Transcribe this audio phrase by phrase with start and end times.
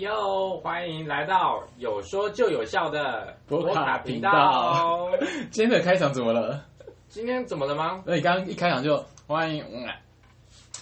[0.00, 5.10] 哟，欢迎来到有说就有笑的博卡频道。
[5.50, 6.64] 今天的开场怎么了？
[7.08, 8.02] 今天怎么了吗？
[8.06, 8.96] 那你刚刚一开场就
[9.26, 9.86] 欢迎，嗯，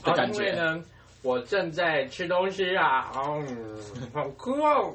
[0.05, 0.83] 的感觉、呢，
[1.23, 3.79] 我正在吃东西啊，嗯，
[4.15, 4.95] 好酷哦，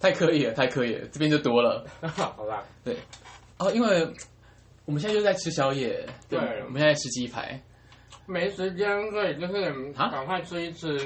[0.00, 1.84] 太刻意了，太刻意了，这边就多了。
[2.16, 2.96] 好吧，对，
[3.58, 4.08] 哦，因为
[4.84, 7.60] 我们现在就在吃宵夜，对，对我们现在吃鸡排，
[8.26, 10.98] 没时间，所以就是赶快吃一吃。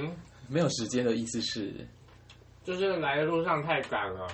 [0.49, 1.75] 没有时间的意思是，
[2.67, 4.27] 就是来的路上太赶了。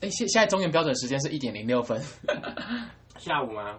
[0.00, 2.00] 哎，现现在中原标准时间是一点零六分，
[3.18, 3.76] 下午吗？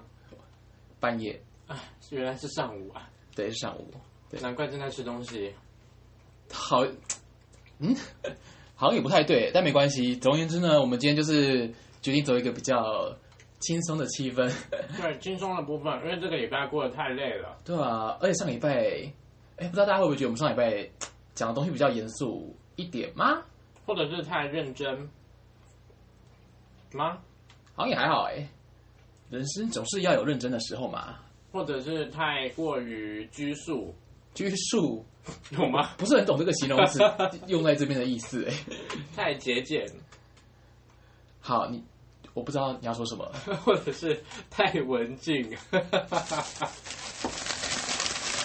[0.99, 3.09] 半夜啊，原来是上午啊。
[3.33, 3.89] 对，是上午。
[4.29, 5.53] 对，难怪正在吃东西。
[6.51, 6.85] 好，
[7.79, 7.95] 嗯，
[8.75, 10.13] 好像也不太对，但没关系。
[10.17, 11.67] 总而言之呢，我们今天就是
[12.01, 13.15] 决定走一个比较
[13.61, 14.53] 轻松的气氛。
[15.01, 17.57] 对，轻松的部分，因为这个礼拜过得太累了。
[17.63, 19.11] 对啊，而且上礼拜。
[19.57, 20.89] 哎，不知道大家会不会觉得我们上礼拜
[21.35, 23.43] 讲的东西比较严肃一点吗？
[23.85, 25.09] 或者是太认真
[26.93, 27.17] 吗？
[27.75, 28.47] 好像也还好哎。
[29.29, 31.15] 人生总是要有认真的时候嘛。
[31.51, 33.93] 或者是太过于拘束？
[34.33, 35.05] 拘束
[35.51, 35.93] 有吗？
[35.97, 36.99] 不是很懂这个形容词
[37.47, 38.53] 用在这边的意思哎。
[39.15, 39.85] 太节俭。
[41.41, 41.83] 好，你
[42.33, 43.29] 我不知道你要说什么。
[43.65, 45.35] 或者是太文静。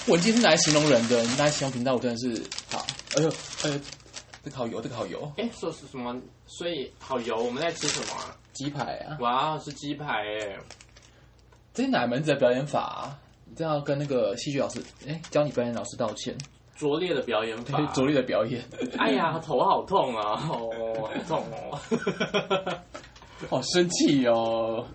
[0.08, 2.84] 文静是拿来形容人的，你拿来形容频道，我真的是好。
[3.16, 3.28] 哎呦，
[3.64, 3.80] 哎呦，
[4.47, 5.28] 这个好油，这个好油。
[5.39, 6.16] 哎，说是什么？
[6.47, 7.36] 所以好油。
[7.36, 8.30] 我们在吃什么啊？
[8.52, 9.19] 鸡排啊！
[9.19, 10.56] 哇，是鸡排哎！
[11.75, 13.19] 这是哪门子的表演法啊？
[13.44, 16.33] 你这样跟那个戏剧老师，哎，教你表演老师道歉。
[16.77, 18.62] 拙劣的表演法，拙劣的表演。
[18.98, 20.48] 哎呀，头好痛啊！
[20.48, 22.78] 哦，好痛哦！
[23.50, 24.86] 好生气哦！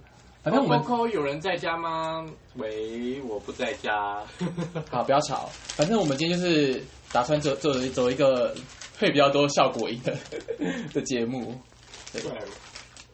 [0.44, 2.25] 反正我们 Coco 有人在家吗？
[2.56, 4.23] 喂，我不在家。
[4.89, 5.50] 好，不要吵。
[5.53, 8.56] 反正我们今天就是打算走走走一个
[8.97, 10.18] 会比较多效果音的
[10.94, 11.56] 的节目。
[12.12, 12.22] 对，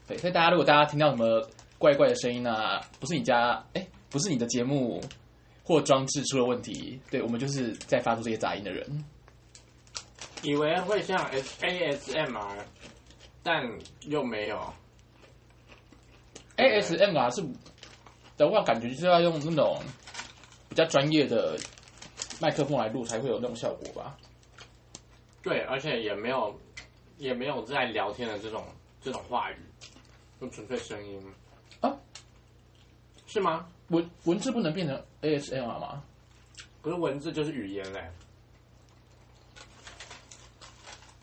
[0.08, 1.46] 对，所以大家如果大家听到什么
[1.78, 5.02] 怪怪的声音啊，不是你家哎，不是你的节目
[5.64, 9.06] 或装置出了问题，对，我们就是在发出这些杂音的人。
[10.44, 11.18] 以为会像
[11.62, 12.58] ASMR，
[13.44, 13.70] 但
[14.02, 14.74] 又没有。
[16.57, 17.47] ASMR 是
[18.35, 19.79] 的话，感觉就是要用那种
[20.69, 21.57] 比较专业的
[22.41, 24.18] 麦克风来录，才会有那种效果吧？
[25.41, 26.59] 对，而且也没有
[27.18, 28.66] 也没有在聊天的这种
[29.01, 29.57] 这种话语，
[30.41, 31.22] 就纯粹声音
[31.81, 31.95] 啊？
[33.28, 33.68] 是吗？
[33.89, 36.03] 文文字不能变成 ASMR 吗？
[36.81, 38.12] 可是文字就是语言嘞，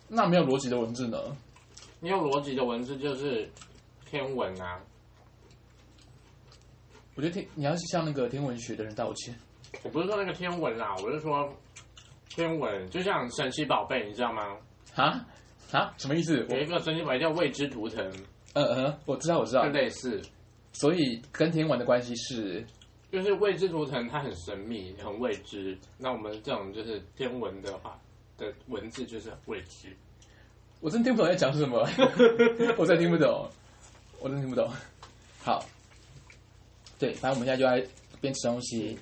[0.08, 1.18] 那没有逻辑的文字呢？
[2.00, 3.50] 没有逻辑的文字就是
[4.04, 4.80] 天文啊。
[7.16, 9.34] 我觉得天，你要是向那个天文学的人道歉。
[9.82, 11.52] 我不是说那个天文啦，我是说
[12.28, 14.56] 天文，就像神奇宝贝，你知道吗？
[14.94, 15.26] 啊
[15.72, 16.44] 啊，什么意思？
[16.50, 18.04] 有一个神奇宝贝叫未知图腾。
[18.54, 19.64] 嗯嗯，我知道，我知道。
[19.64, 20.20] 就类似，
[20.72, 22.64] 所以跟天文的关系是，
[23.10, 25.76] 就是未知图腾它很神秘，很未知。
[25.98, 27.98] 那我们这种就是天文的话
[28.38, 29.88] 的文字就是未知。
[30.80, 31.78] 我真听不懂在讲什么，
[32.78, 33.48] 我真听不懂，
[34.20, 34.68] 我真听不懂。
[35.42, 35.64] 好。
[37.04, 37.86] 对，反正我们现在就在
[38.18, 38.98] 边吃东西。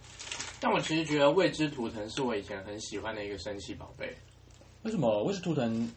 [0.60, 4.12] 但我其实觉得未知图腾是我以前很喜欢的一个神奇宝贝。
[4.82, 5.88] 为什么未知图腾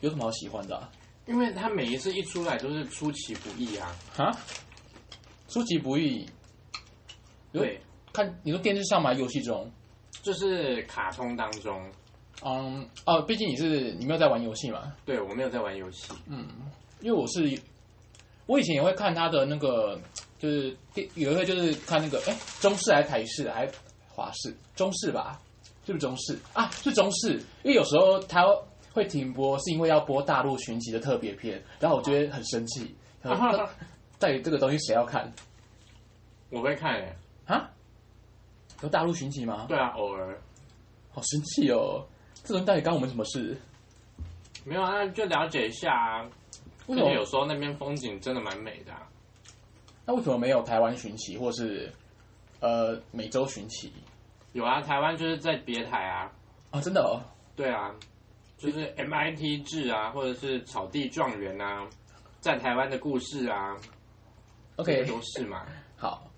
[0.00, 0.90] 有什么好喜欢的啊？
[1.26, 3.94] 因为它每一次一出来都是出其不意啊！
[4.12, 4.36] 哈？
[5.46, 6.26] 出其不意？
[7.52, 7.80] 对，
[8.12, 9.12] 看你说电视上嘛？
[9.12, 9.70] 游戏中？
[10.22, 11.88] 就是卡通当中。
[12.42, 14.92] 嗯，哦，毕竟你是你没有在玩游戏嘛？
[15.04, 16.12] 对，我没有在玩游戏。
[16.26, 16.48] 嗯，
[17.00, 17.56] 因为我是，
[18.46, 20.00] 我以前也会看他的那个。
[20.38, 20.76] 就是
[21.14, 23.72] 有一个就是看那个哎，中式还是台式还是
[24.08, 24.54] 华式？
[24.76, 25.40] 中式吧，
[25.86, 26.68] 是不是中式啊？
[26.70, 28.44] 是中式，因为有时候它
[28.92, 32.94] 会停播，是因为要播大陆寻奇的特别篇，然后我觉得很生气。
[34.18, 35.32] 到底这个东西谁要看？
[36.50, 37.16] 我会看哎，
[37.46, 37.70] 啊？
[38.82, 39.66] 有大陆寻奇吗？
[39.68, 40.38] 对啊，偶尔。
[41.10, 42.04] 好生气哦！
[42.42, 43.56] 这人到底干我们什么事？
[44.64, 46.28] 没有啊，就了解一下啊。
[46.86, 49.08] 为什么有时候那边风景真的蛮美的啊？
[50.06, 51.90] 那为什么没有台湾寻奇，或是
[52.60, 53.92] 呃美洲寻奇？
[54.52, 56.30] 有啊，台湾就是在别台啊。
[56.70, 57.20] 啊，真的哦？
[57.56, 57.94] 对啊，
[58.58, 61.88] 就是 MIT 制啊，或者是草地状元啊，
[62.40, 63.76] 在台湾的故事啊。
[64.76, 65.64] OK，都是嘛。
[65.96, 66.28] 好，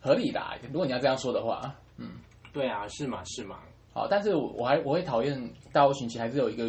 [0.00, 0.40] 合理的。
[0.72, 2.10] 如果你要这样说的话，嗯，
[2.52, 3.60] 对啊，是嘛是嘛。
[3.92, 6.64] 好，但是我还我会讨厌大陆寻奇，还是有一个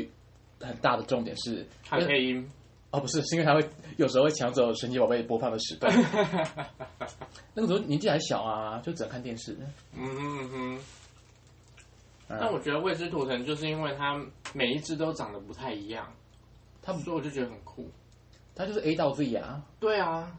[0.66, 2.50] 很大的重点是它配音。
[2.98, 5.94] 哦，不是，是因为他会有时候会抢走神奇宝贝播放的时段。
[7.54, 9.56] 那个时候年纪还小啊，就只能看电视。
[9.94, 10.80] 嗯哼嗯哼。
[12.28, 14.20] 但我觉得未知图腾就是因为它
[14.54, 16.12] 每一只都长得不太一样，
[16.82, 17.90] 他不说我就觉得很酷。
[18.56, 19.62] 它就是 A 到 Z 啊。
[19.80, 20.36] 对啊。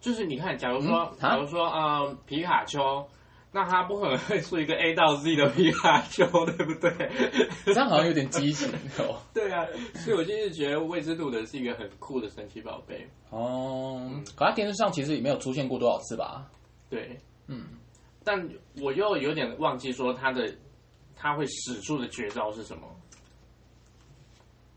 [0.00, 3.08] 就是你看，假如说，嗯、假如说，呃，皮卡丘，
[3.54, 6.90] 那他不可能会出一个 A 到 Z 的皮卡丘，对不对？
[7.66, 8.68] 这样好像有点畸形
[8.98, 9.20] 哦。
[9.34, 9.66] 对啊，
[9.96, 13.06] 所以我就是觉得未知度的是一个很酷的神奇宝贝。
[13.30, 16.46] 哦，可它电视上其实也没有出现过多少次吧？
[16.88, 17.64] 对，嗯。
[18.24, 18.48] 但
[18.80, 20.50] 我又有点忘记说他的，
[21.14, 22.82] 他会使出的绝招是什么？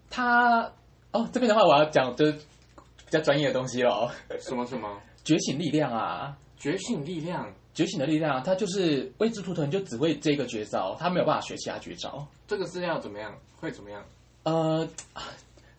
[0.09, 0.71] 他
[1.11, 4.11] 哦，这边的话我要讲就是比较专业的东西了。
[4.39, 4.99] 什么什么？
[5.23, 6.37] 觉醒力量啊！
[6.57, 12.25] 觉醒力量，觉醒的力量，它就是未知图腾就只会这个绝招，它没有办法学其他绝招。
[12.47, 13.37] 这个是要怎么样？
[13.57, 14.03] 会怎么样？
[14.43, 14.87] 呃，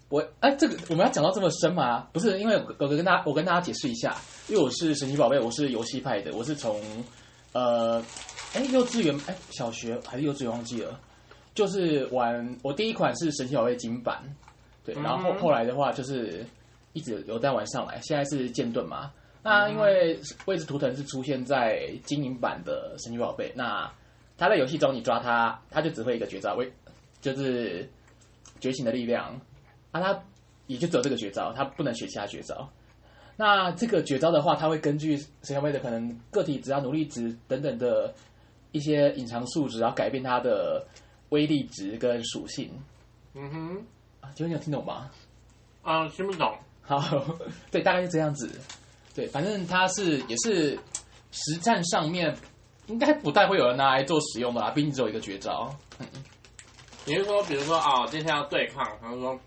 [0.09, 2.07] 我哎，这个我们要讲到这么深吗？
[2.13, 4.15] 不是，因为哥哥跟大家，我跟大家解释一下，
[4.47, 6.81] 因为我是神奇宝贝，我是游戏派的，我是从
[7.53, 8.05] 呃，
[8.53, 11.01] 哎，幼稚园，哎，小学还是幼稚园忘记了，
[11.55, 14.23] 就是玩我第一款是神奇宝贝金版，
[14.85, 16.45] 对，然后后，后来的话就是
[16.93, 19.11] 一直有在玩上来，现在是剑盾嘛。
[19.49, 23.89] 那因为位置图腾是出现在金银版的神奇宝贝，那
[24.37, 26.69] 他在游戏中你抓他，他就只会一个绝招，为
[27.21, 27.89] 就是
[28.59, 29.41] 觉醒的力量，
[29.93, 30.21] 啊，他
[30.67, 32.69] 也就只有这个绝招，他不能学其他绝招。
[33.37, 38.13] 那这个绝招的话，他会根据神奇宝贝的可能个体只要、努力值等等的
[38.73, 40.85] 一些隐藏数值，然后改变它的
[41.29, 42.69] 威力值跟属性。
[43.35, 43.85] 嗯哼，
[44.23, 45.09] 啊，请问你有听懂吗？
[45.83, 46.53] 啊，听不懂。
[46.83, 47.01] 好，
[47.71, 48.51] 对，大概就这样子。
[49.17, 50.79] 对，反正它是也是
[51.33, 52.37] 实战上面
[52.87, 55.75] 应该不太会有人拿来做使用的啦，毕竟只有一个绝招。
[55.99, 56.07] 嗯，
[57.07, 59.41] 你是说，比如说啊、哦，今天要对抗，他说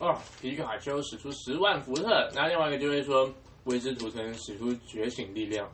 [0.00, 3.32] 哦，皮卡丘使出十万伏特，然后另外一个就会说
[3.64, 5.66] 未知图腾使出觉醒力量。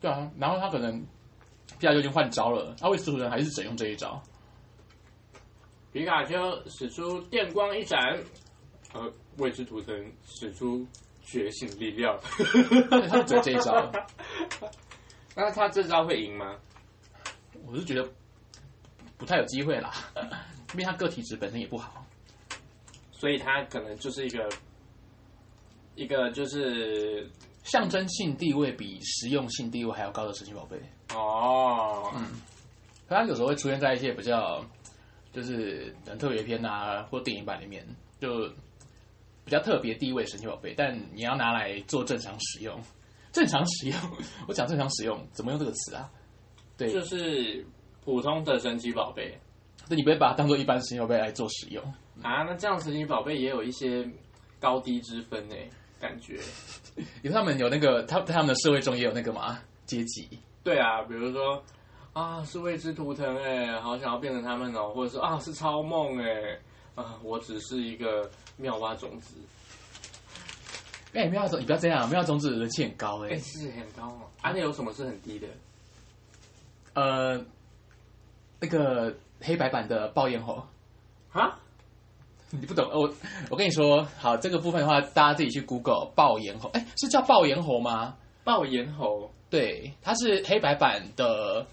[0.00, 0.98] 对啊，然后他可能
[1.78, 4.18] 皮卡丘已经换招了，他未知图腾还是只用这一招。
[5.92, 6.36] 皮卡丘
[6.70, 8.18] 使出电光一闪，
[8.94, 9.94] 呃，未知图腾
[10.24, 10.86] 使出。
[11.24, 12.18] 觉醒力量，
[12.90, 13.90] 他只有这一招，
[15.34, 16.56] 那他这招会赢吗？
[17.66, 18.06] 我是觉得
[19.16, 19.90] 不太有机会啦，
[20.74, 22.06] 因为他个体值本身也不好，
[23.10, 24.48] 所以他可能就是一个
[25.94, 27.28] 一个就是
[27.64, 30.76] 象征性地位比实用性地位还要高的神奇宝贝
[31.14, 32.12] 哦。
[32.16, 32.26] 嗯，
[33.08, 34.64] 他有时候会出现在一些比较
[35.32, 37.84] 就是很特别篇啊，或电影版里面
[38.20, 38.48] 就。
[39.44, 42.80] 比较特别地位神奇宝贝，但你要拿来做正常使用，
[43.32, 43.98] 正常使用，
[44.48, 46.10] 我讲正常使用怎么用这个词啊？
[46.76, 47.64] 对，就是
[48.04, 49.38] 普通的神奇宝贝，
[49.88, 51.84] 那你不会把它当做一般神奇宝贝来做使用
[52.22, 52.42] 啊？
[52.42, 54.08] 那这样神奇宝贝也有一些
[54.58, 55.54] 高低之分呢？
[56.00, 56.38] 感觉，
[57.22, 60.28] 因为他们有那个，他他们的社会中也有那个嘛阶级？
[60.62, 61.62] 对啊，比如说
[62.12, 66.58] 啊，是未知图腾哎，好想要变成他们哦，或者说啊，是超梦哎。
[66.94, 69.34] 啊，我只是一个妙蛙种子。
[71.12, 74.30] 哎、欸，妙蛙种，你不要这样，妙蛙种子人气很高哎、欸，是很高哦。
[74.42, 75.48] 啊，那有什么是很低的？
[76.94, 77.44] 呃，
[78.60, 80.62] 那个黑白版的爆炎猴。
[81.32, 81.58] 啊？
[82.50, 82.88] 你不懂？
[82.92, 83.12] 我
[83.50, 86.68] 我跟你说，好，这个部分的话，大家自己去 Google 爆炎猴。
[86.70, 88.16] 哎、欸，是叫爆炎猴吗？
[88.44, 91.66] 爆炎猴，对，它是黑白版的。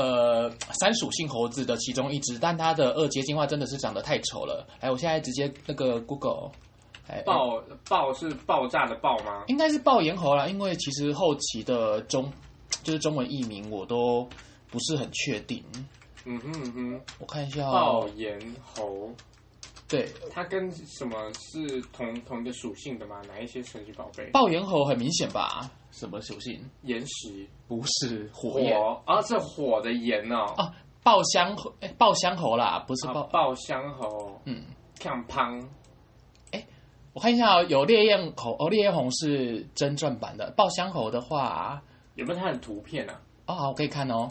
[0.00, 4.66] 呃，三属性猴子的其中一只，但它的二阶进化真的是长得太丑了。
[4.80, 6.50] 哎，我现在直接那个 Google，
[7.06, 9.44] 哎，爆爆是爆炸的爆吗？
[9.48, 12.32] 应该是爆炎猴啦，因为其实后期的中
[12.82, 14.26] 就是中文译名我都
[14.70, 15.62] 不是很确定。
[16.24, 19.10] 嗯哼嗯哼，我看一下哦，爆炎猴。
[19.86, 23.20] 对，它跟什么是同同一个属性的吗？
[23.28, 24.24] 哪一些神奇宝贝？
[24.30, 25.70] 爆炎猴很明显吧？
[25.90, 26.68] 什么属性？
[26.82, 27.46] 岩石？
[27.68, 29.20] 不是火焰火啊？
[29.22, 30.54] 是火的炎哦。
[30.56, 31.72] 哦，爆香猴？
[31.80, 34.40] 哎，爆香猴啦，不是爆、啊、爆香猴。
[34.44, 34.64] 嗯，
[34.98, 35.68] 看胖。
[36.52, 36.66] 哎，
[37.12, 40.50] 我看一下哦，有烈焰猴哦，烈焰红是真正版的。
[40.56, 41.82] 爆香猴的话，
[42.14, 43.20] 有没有它的图片啊？
[43.46, 44.30] 哦，好，我可以看哦。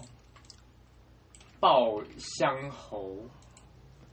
[1.59, 3.15] 爆香猴，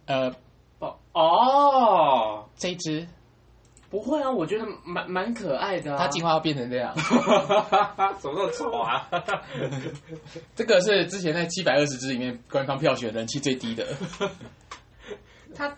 [0.06, 0.34] 呃。
[0.78, 3.08] 爆哦，这一只
[3.90, 5.98] 不会啊，我觉得蛮蛮可爱的啊。
[5.98, 6.94] 它进化要变成这样，
[8.18, 9.08] 怎么那么丑啊？
[10.54, 13.86] 这个是之前在七百二十只里面官方票选人气最低的。
[15.54, 15.74] 它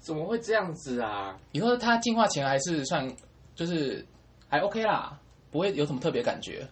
[0.00, 1.36] 怎么会这样子啊？
[1.52, 3.08] 以后它进化前还是算
[3.54, 4.04] 就是
[4.48, 5.18] 还 OK 啦，
[5.50, 6.66] 不会有什么特别感觉。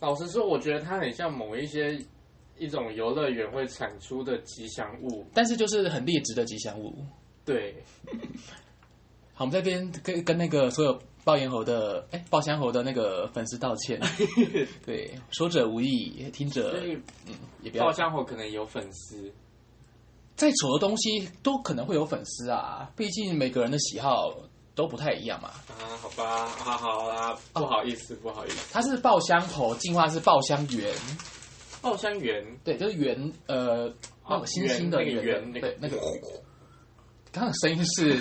[0.00, 1.98] 老实说，我觉得它很像某一些。
[2.58, 6.94] 一种游乐园会产出的吉祥物，但是就是很劣质的吉祥物。
[7.44, 7.74] 对，
[9.34, 13.98] 好，我们这边跟跟那个所有爆炎猴的哎，爆香猴的那个粉丝道歉。
[14.84, 16.78] 对，说者无意，听者
[17.26, 17.86] 嗯，也不要。
[17.86, 19.32] 爆香猴可能有粉丝，
[20.36, 24.34] 再丑的东西都可能会有粉丝啊，毕竟每个人的喜好
[24.74, 25.48] 都不太一样嘛。
[25.68, 28.68] 啊，好吧，好好啦，不好意思，哦、不好意思。
[28.72, 30.92] 它是爆香猴，进化是爆香猿。
[31.80, 33.92] 爆香猿，对，就是猿，呃，
[34.28, 35.96] 那个星星的猿，对，那个。
[37.32, 38.18] 刚刚声音是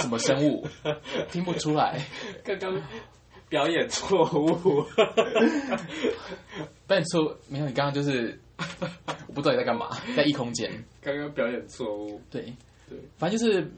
[0.00, 0.66] 什么生物？
[1.30, 2.00] 听不出来。
[2.42, 2.82] 刚刚
[3.48, 4.82] 表演错误。
[6.86, 7.66] 表演错没有？
[7.66, 8.40] 你刚刚就是
[9.26, 10.72] 我不知道你在干嘛，在异空间。
[11.02, 12.20] 刚刚表演错误。
[12.30, 12.42] 对
[12.88, 13.70] 对，反正就是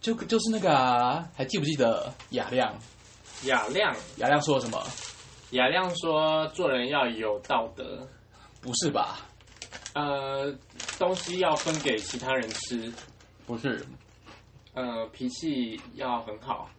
[0.00, 2.74] 就就是那个啊，还记不记得雅亮？
[3.44, 4.82] 雅亮，雅亮说了什么？
[5.50, 8.08] 雅亮说做人要有道德。
[8.60, 9.20] 不是吧？
[9.94, 10.52] 呃，
[10.98, 12.92] 东西要分给其他人吃。
[13.52, 13.84] 不是，
[14.72, 16.70] 呃，脾气要很好。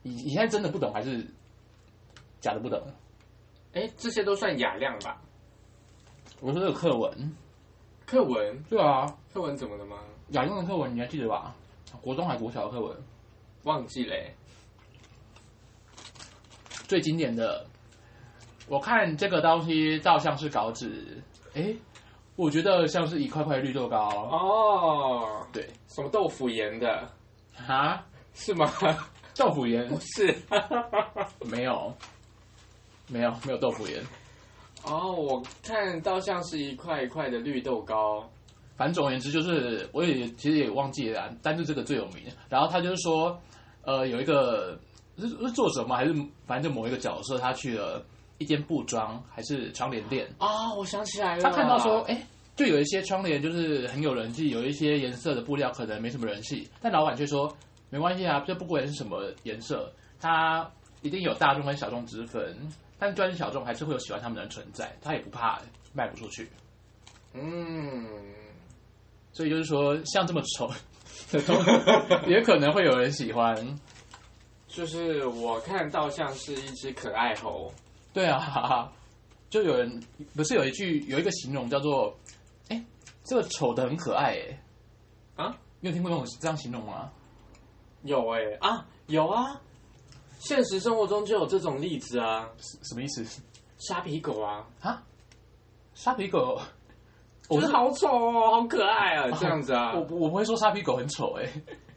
[0.00, 1.26] 你你现在真的不懂还是
[2.40, 2.80] 假的不懂？
[3.72, 5.20] 哎，这些都算雅量吧？
[6.40, 7.36] 我说这个课文，
[8.06, 9.98] 课文对啊，课文怎么了吗？
[10.28, 11.52] 雅用的课文你还记得吧？
[12.00, 12.96] 国中还国小的课文？
[13.64, 14.14] 忘记了。
[16.86, 17.66] 最经典的，
[18.68, 21.20] 我看这个东西照像是稿纸，
[21.54, 21.74] 哎。
[22.38, 23.98] 我觉得像是一块块绿豆糕
[24.30, 27.10] 哦，对，什么豆腐盐的
[27.66, 28.06] 啊？
[28.32, 28.70] 是吗？
[29.36, 30.32] 豆腐盐不是，
[31.50, 31.92] 没有，
[33.08, 34.00] 没有，没有豆腐盐。
[34.84, 38.24] 哦，我看到像是一块一块的绿豆糕。
[38.76, 42.22] 反正总而言之，就是我也其实也忘记了，但是这个最有名。
[42.48, 43.36] 然后他就是说，
[43.82, 44.78] 呃，有一个
[45.18, 45.96] 是是作者吗？
[45.96, 46.14] 还是
[46.46, 48.00] 反正就某一个角色，他去了。
[48.38, 50.74] 一间布庄还是窗帘店啊、哦！
[50.78, 52.22] 我想起来了，他看到说，哎，
[52.54, 57.52] 就有一些窗帘就是很有人气，有一些颜色的布料可能没什么人气，但老板却说
[57.90, 60.70] 没关系啊，这不管是什么颜色，它
[61.02, 62.56] 一定有大众跟小众之分，
[62.98, 65.60] 但专小众还是会有喜欢他们的人存在，他也不怕
[65.92, 66.48] 卖不出去。
[67.34, 68.06] 嗯，
[69.32, 70.70] 所以就是说，像这么丑
[71.32, 71.70] 的东西，
[72.30, 73.56] 也可能会有人喜欢。
[74.68, 77.72] 就是我看到像是一只可爱猴。
[78.18, 78.92] 对啊，哈哈，
[79.48, 80.02] 就有人
[80.34, 82.12] 不是有一句有一个形容叫做，
[82.68, 82.84] 哎，
[83.22, 84.32] 这个丑的很可爱
[85.36, 87.12] 哎，啊，你有听过这种这样形容吗？
[88.02, 89.60] 有哎啊有啊，
[90.40, 92.48] 现实生活中就有这种例子啊，
[92.82, 93.24] 什么意思？
[93.78, 94.66] 沙皮狗啊。
[94.80, 95.00] 啊，
[95.94, 96.60] 沙皮狗，
[97.48, 101.48] 我是好丑哦，好可爱啊，这样子啊，我我不会说沙皮狗很丑哎，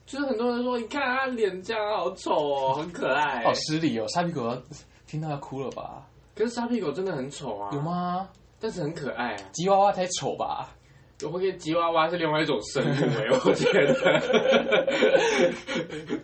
[0.06, 4.62] 就是很多人说，你看他脸这样好丑哦，很可爱，好失礼哦，沙皮狗要
[5.08, 6.08] 听到要哭了吧？
[6.36, 7.70] 可是沙皮狗真的很丑啊！
[7.74, 8.30] 有吗？
[8.60, 9.50] 但是很可爱啊！
[9.52, 10.70] 吉娃娃才丑吧？
[11.24, 13.84] 我会觉得吉娃娃是另外一种生物哎， 我觉得。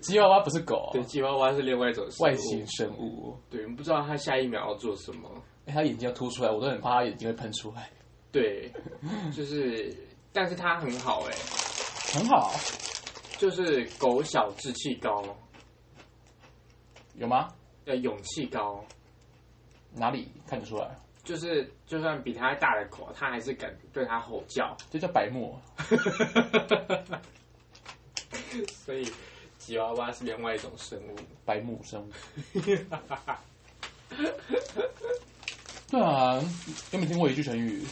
[0.01, 3.37] 吉娃娃不是狗，对，吉娃娃是另外一种外星生物。
[3.49, 5.29] 对，不知道它下一秒要做什么。
[5.67, 7.89] 哎，它眼睛要凸出来，我都很怕它眼睛会喷出来。
[8.31, 8.71] 对，
[9.31, 9.95] 就是，
[10.33, 11.35] 但是它很好哎，
[12.13, 12.51] 很好，
[13.37, 15.23] 就是狗小志气高，
[17.15, 17.49] 有吗？
[17.85, 18.83] 要勇气高。
[19.97, 20.89] 哪里看得出来？
[21.23, 25.59] 就是就算比他大的狗，他还是敢对他吼叫，这叫白目。
[28.71, 29.05] 所以
[29.57, 32.09] 吉娃娃是另外一种生物，白目生物。
[35.89, 36.39] 对啊，
[36.91, 37.83] 有没有听过一句成语？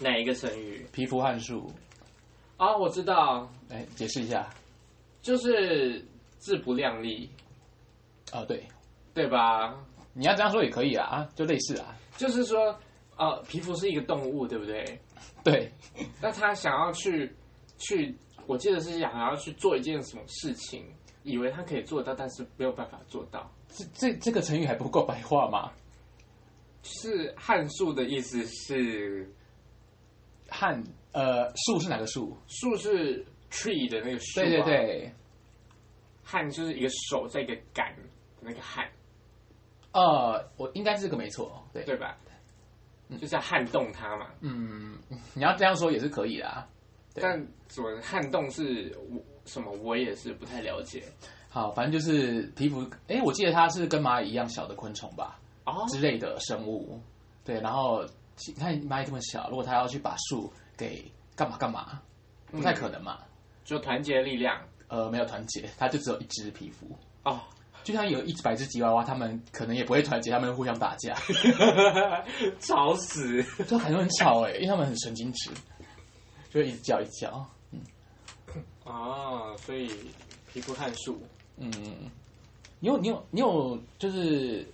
[0.00, 0.86] 哪一个成语？
[0.92, 1.72] 皮肤撼树。
[2.56, 3.50] 啊，我知道。
[3.70, 4.48] 哎，解释一下，
[5.20, 6.00] 就是
[6.38, 7.28] 自不量力。
[8.30, 8.64] 啊，对，
[9.12, 9.74] 对吧？
[10.14, 12.78] 你要这样说也可以啊，就类似啊，就是说，
[13.16, 14.98] 呃，皮肤是一个动物，对不对？
[15.42, 15.70] 对。
[16.22, 17.34] 那他想要去
[17.78, 18.14] 去，
[18.46, 20.86] 我记得是想要去做一件什么事情，
[21.24, 23.50] 以为他可以做到，但是没有办法做到。
[23.68, 25.72] 这这这个成语还不够白话吗？
[26.84, 29.28] 是汉树的意思是
[30.48, 30.80] 汉，
[31.12, 32.36] 呃，树是哪个树？
[32.46, 34.44] 树是 tree 的那个树，啊。
[34.44, 35.12] 对对对。
[36.22, 38.02] 汉就是一个手在一个杆的
[38.40, 38.88] 那个撼。
[39.94, 42.16] 呃，我应该是这个没错，对对吧？
[43.20, 44.26] 就是要撼动它嘛。
[44.40, 44.98] 嗯，
[45.34, 46.66] 你要这样说也是可以的。
[47.14, 49.70] 但怎么撼动是我什么？
[49.82, 51.04] 我也是不太了解。
[51.48, 52.84] 好，反正就是皮肤。
[53.06, 55.38] 哎，我记得它是跟蚂蚁一样小的昆虫吧？
[55.64, 57.00] 哦，之类的生物。
[57.44, 58.04] 对，然后
[58.48, 62.00] 你看蚂蚁这么小，如果它要去把树给干嘛干嘛，
[62.50, 63.18] 不太可能嘛。
[63.20, 63.26] 嗯，
[63.64, 64.60] 就团结力量。
[64.88, 66.86] 呃，没有团结，它就只有一只皮肤。
[67.22, 67.40] 哦。
[67.84, 71.14] 就像有一百只吉娃娃，他们可能也不会团结，他们互相打架，
[72.58, 75.50] 吵死，就感觉很吵哎，因为他们很神经质，
[76.50, 77.80] 就会一直叫一直叫，嗯，
[78.84, 79.90] 啊，所以
[80.50, 81.20] 皮肤汗术，
[81.58, 81.70] 嗯，
[82.80, 84.66] 你有你有你有就是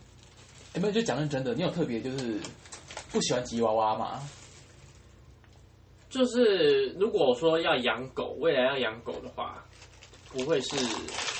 [0.74, 1.52] 有没有就讲认真的？
[1.54, 2.40] 你有特别就是
[3.10, 4.22] 不喜欢吉娃娃吗？
[6.08, 9.64] 就是如果说要养狗，未来要养狗的话，
[10.32, 10.76] 不会是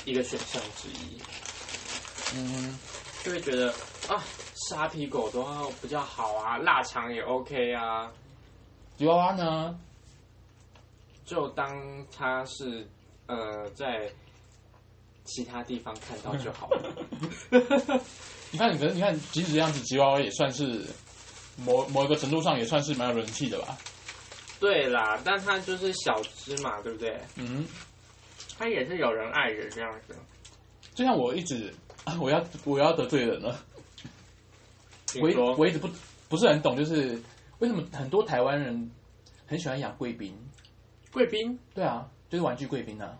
[0.05, 1.21] 一个选项之一。
[2.35, 2.79] 嗯，
[3.25, 3.69] 就会觉得
[4.09, 4.23] 啊，
[4.69, 8.11] 沙皮狗的话比较好啊，腊肠也 OK 啊。
[8.97, 9.79] 吉娃娃呢？
[11.25, 11.73] 就当
[12.17, 12.87] 它是
[13.27, 14.11] 呃在
[15.25, 16.91] 其他地方看到就好了。
[18.51, 20.85] 你看，你可能你看，即使这样子，吉娃娃也算是
[21.57, 23.79] 某某一个程度上也算是蛮有人气的吧。
[24.59, 27.19] 对啦，但它就是小只嘛，对不对？
[27.37, 27.65] 嗯，
[28.59, 30.17] 它也是有人爱的这样子。
[30.95, 31.73] 就像我一直，
[32.21, 33.57] 我要我要得罪人了。
[35.21, 35.89] 我一我一直不
[36.29, 37.21] 不是很懂，就是
[37.59, 38.91] 为什么很多台湾人
[39.47, 40.37] 很喜欢养贵宾？
[41.13, 41.59] 贵宾？
[41.75, 43.19] 对啊，就是玩具贵宾啊。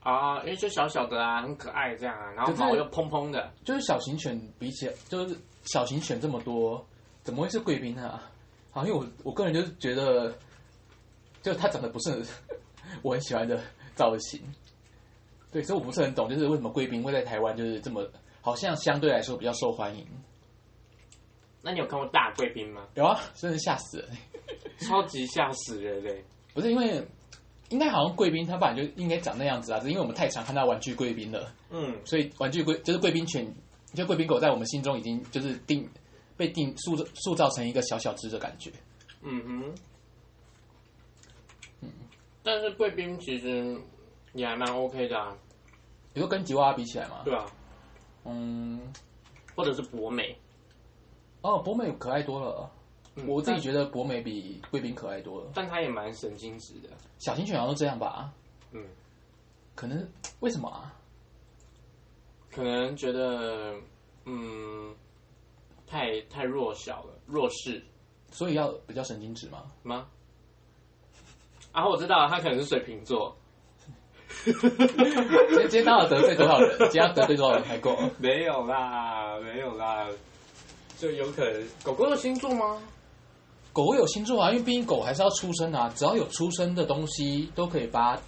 [0.00, 3.52] 啊，因为就小小的啊，很可爱这样啊，然后毛又蓬蓬的。
[3.64, 6.82] 就是小型犬比起，就是小型犬这么多，
[7.22, 8.18] 怎么会是贵宾呢？
[8.70, 10.32] 好，因为我我个人就是觉得，
[11.42, 12.24] 就它长得不是
[13.02, 13.60] 我很喜欢的
[13.94, 14.40] 造型，
[15.56, 18.06] 对，所以我不是很懂，就是为什么贵宾会在台湾就是这么，
[18.42, 20.06] 好像相对来说比较受欢迎。
[21.62, 22.86] 那你有看过大贵宾吗？
[22.94, 24.08] 有啊，真的吓死了，
[24.86, 26.22] 超级吓死人嘞！
[26.52, 27.02] 不是因为，
[27.70, 33.50] 应该好像贵宾它本来就应该长那样子啊，只是因为我们太常看到玩具贵宾了，嗯，所以玩具贵就是贵宾犬，
[33.94, 35.88] 就贵宾狗在我们心中已经就是定。
[36.38, 38.70] 被定塑造塑造成一个小小只的感觉，
[39.22, 39.74] 嗯哼，
[41.80, 41.88] 嗯，
[42.42, 43.74] 但是贵宾其实
[44.34, 45.34] 也还蛮 OK 的啊，
[46.16, 47.44] 比如跟吉娃娃比起来嘛，对啊，
[48.24, 48.80] 嗯，
[49.54, 50.34] 或者是博美，
[51.42, 52.70] 哦，博美可爱多了，
[53.16, 58.32] 嗯、我自己觉得博美比贵宾可爱多了，但它也蛮神经质的，小型犬好像都这样吧，
[58.70, 58.82] 嗯，
[59.74, 60.08] 可能
[60.40, 60.94] 为什么啊？
[62.50, 63.74] 可能觉得，
[64.24, 64.96] 嗯。
[65.86, 67.80] 太太弱小了，弱势，
[68.32, 69.70] 所以要比较神经质吗？
[69.84, 70.08] 吗？
[71.70, 73.36] 啊，我知道，它可能是水瓶座。
[74.44, 76.78] 今天今天到底得罪多少人？
[76.78, 77.96] 今天要得罪多少人才够？
[78.18, 80.06] 没有啦，没有啦，
[80.98, 81.66] 就有可能。
[81.82, 82.80] 狗狗有星座吗？
[83.72, 88.18] 狗狗有星座啊，因为毕竟狗还是要出生啊，只要有出生的东西都可以把，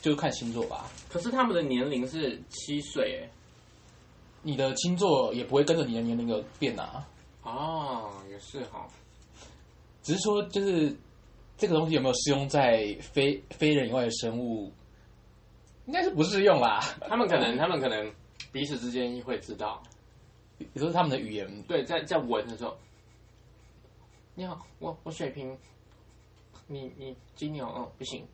[0.00, 0.86] 就看星座吧。
[1.08, 3.28] 可是他们的年龄是七岁，哎。
[4.44, 7.06] 你的星座也不会跟着你的年龄而变啊！
[7.44, 8.88] 哦，也是哈。
[10.02, 10.92] 只是说，就是
[11.56, 14.72] 这个东西有没有适用在非非人以外的生物？
[15.86, 16.80] 应该是不适用啦。
[17.08, 18.12] 他们可能，他们可能
[18.52, 19.82] 彼此之间会知道，
[20.58, 21.62] 也就是他们的语言。
[21.64, 22.76] 对，在在闻的时候，
[24.34, 25.56] 你好，我我水瓶，
[26.66, 28.26] 你你金牛，哦，不行。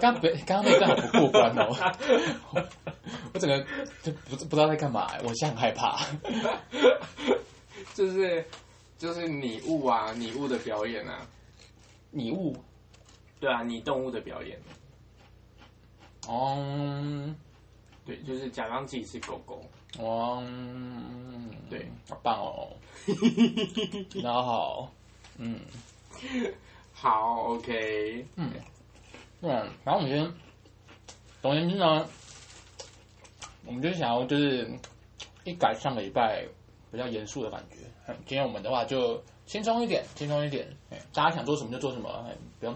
[0.00, 1.74] 刚别刚刚那段不过关哦，
[3.32, 3.58] 我整个
[4.02, 5.98] 就不不知道在干嘛，我现在很害怕。
[7.94, 8.44] 就是
[8.98, 11.26] 就是拟物啊，拟物的表演啊，
[12.10, 12.54] 拟物，
[13.40, 14.58] 对啊，拟动物的表演。
[16.28, 17.32] 哦、um，
[18.04, 19.62] 对，就是假装自己是狗狗。
[19.98, 22.68] 哦、um，对，好棒哦。
[24.22, 24.92] 然后好，
[25.38, 25.60] 嗯。
[26.92, 28.50] 好，OK，嗯，
[29.40, 30.34] 对，然后我们今天，
[31.40, 32.06] 总而言之呢，
[33.64, 34.70] 我们就想要就是
[35.44, 36.46] 一改上个礼拜
[36.92, 37.76] 比较严肃的感觉。
[38.26, 40.68] 今天我们的话就轻松一点，轻松一点，
[41.14, 42.22] 大家想做什么就做什么，
[42.58, 42.74] 不用。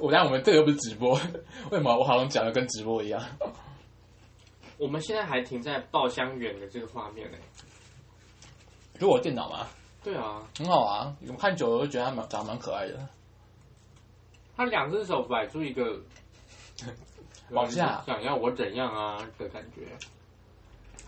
[0.00, 1.14] 我当我们这个又不是直播，
[1.70, 3.22] 为什么我好像讲的跟直播一样？
[4.78, 7.38] 我们现在还停在爆香园的这个画面呢，
[9.00, 9.66] 就我电脑吗？
[10.04, 11.16] 对啊，很好啊！
[11.26, 13.08] 我看久了，就觉得它蛮长得蛮可爱的。
[14.56, 16.00] 他两只手摆出一个
[17.50, 19.82] 往下，想要我怎样啊的感觉。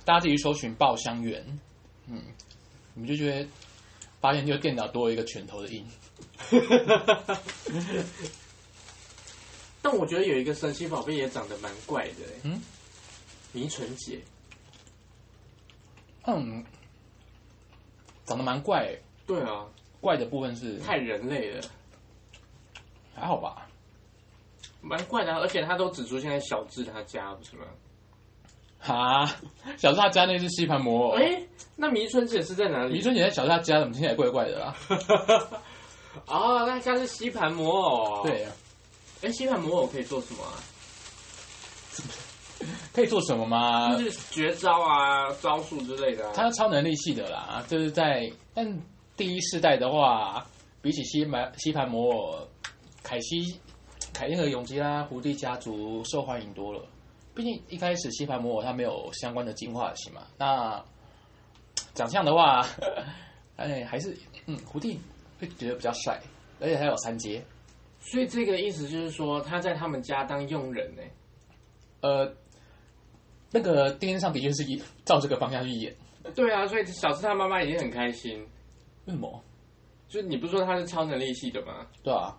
[0.05, 1.61] 大家自己搜寻爆香园，
[2.09, 2.21] 嗯，
[2.95, 3.49] 你们就觉得
[4.21, 5.87] 发现这个电脑多了一个拳头的印。
[9.83, 12.61] 但我觉得有一个神奇宝贝也长得蛮怪的，嗯，
[13.53, 14.21] 迷唇姐，
[16.27, 16.65] 嗯。
[18.27, 19.67] 长得蛮怪，对啊，
[20.01, 21.61] 怪的部分是太人类了，
[23.13, 23.67] 还好吧，
[24.81, 27.65] 蛮怪的，而且他都只出现在小智他家，不是吗？
[28.79, 29.27] 哈，
[29.77, 32.93] 小智他家那是吸盘魔偶，哎、欸，那迷春姐是在哪里？
[32.93, 34.77] 迷春姐在小智他家，怎么听起来怪怪的啦？
[36.29, 38.53] 哦，那家是吸盘魔偶，对啊，
[39.23, 40.53] 哎、欸，吸盘魔偶可以做什么啊？
[42.93, 43.95] 可以做什么吗？
[43.97, 46.33] 就是绝招啊，招数之类的、啊。
[46.35, 48.81] 它超能力系的啦，就是在但
[49.17, 50.47] 第一世代的话，
[50.83, 52.49] 比起吸盘吸盘魔偶，
[53.03, 53.59] 凯西
[54.13, 56.85] 凯因和永吉拉、胡蒂家族受欢迎多了。
[57.35, 60.23] 毕竟一开始吸盘魔偶它没有相关的进化型嘛。
[60.37, 60.83] 那
[61.95, 62.67] 长相的话，
[63.57, 64.99] 哎，还是嗯，胡弟
[65.39, 66.21] 会觉得比较帅，
[66.61, 67.43] 而且还有三阶。
[68.01, 71.03] 所以这个意思就是说，他在他们家当佣人呢？
[72.01, 72.35] 呃，
[73.53, 74.65] 那个电视上的确是
[75.05, 75.95] 照这个方向去演。
[76.35, 78.39] 对啊，所以小智他妈妈已经很开心。
[79.05, 79.43] 为什么？
[80.09, 81.87] 就你不是说他是超能力系的吗？
[82.03, 82.37] 对啊，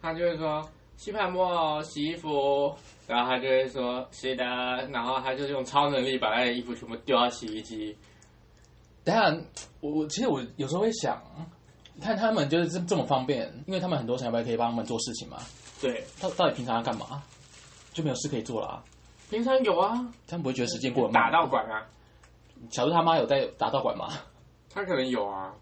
[0.00, 0.62] 他就会说
[0.96, 2.72] 洗泡沫洗衣服，
[3.08, 4.44] 然后他就会说是的，
[4.92, 7.96] 然后他就用超能力把他的衣服全部丢到洗衣机。
[9.02, 9.34] 等下，
[9.80, 11.20] 我我其实我有时候会想，
[12.00, 15.38] 看他们就是这这么方便，因为他们很多小白可以帮他们做事情嘛。
[15.80, 17.22] 对，他到底平常要干嘛？
[17.92, 18.84] 就没有事可以做了啊？
[19.30, 19.90] 平常有啊，
[20.26, 21.30] 他们不会觉得时间过得慢？
[21.30, 21.86] 打道馆啊，
[22.70, 24.08] 小智他妈有在打道馆吗？
[24.72, 25.52] 他可能有啊。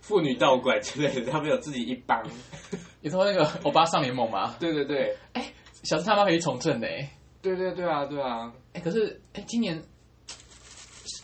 [0.00, 2.22] 妇女道馆之类的，他们有自己一帮。
[3.02, 4.54] 你说那个欧巴上联盟吗？
[4.60, 6.86] 对对对，哎、欸，小智他妈可以从政呢。
[7.42, 8.52] 对对对啊，对啊。
[8.72, 9.82] 哎、欸，可是哎、欸，今年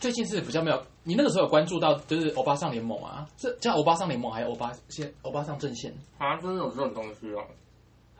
[0.03, 0.83] 最近是比较没有。
[1.03, 3.25] 你那个时候有关注到就是欧巴上联盟啊？
[3.37, 5.13] 是叫欧巴上联盟还是欧巴线？
[5.21, 5.93] 欧巴上阵线？
[6.17, 7.39] 好像真的有这种东西啊。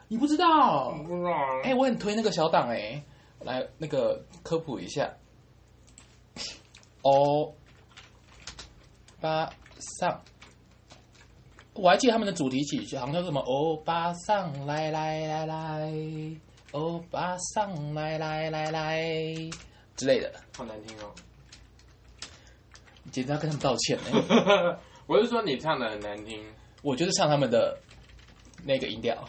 [0.08, 0.93] 你不知道？
[1.06, 1.60] 不知道啊。
[1.65, 3.04] 哎、欸，我很推那个小党哎，
[3.41, 5.12] 来那个科普一下。
[7.02, 7.54] 欧
[9.19, 9.50] 巴
[10.00, 10.22] 上。
[11.74, 15.93] 我还记得他们的主题曲，好像叫什么“欧巴上来来来来，
[16.72, 19.02] 欧巴上来来来来”
[19.98, 21.12] 之类的，好难听哦！
[23.11, 24.79] 简直要跟他们道歉呢。
[25.07, 26.43] 我是说你唱的很难听，
[26.81, 27.77] 我就是唱他们的
[28.63, 29.27] 那个音调。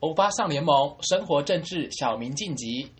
[0.00, 2.90] 欧巴上联盟，生活政治，小民晋级。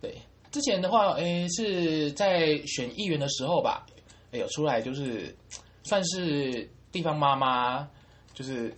[0.00, 3.86] 对，之前的话，诶，是在选议员的时候吧，
[4.32, 5.34] 哎有出来就是
[5.82, 6.68] 算是。
[6.92, 7.88] 地方妈妈
[8.34, 8.76] 就是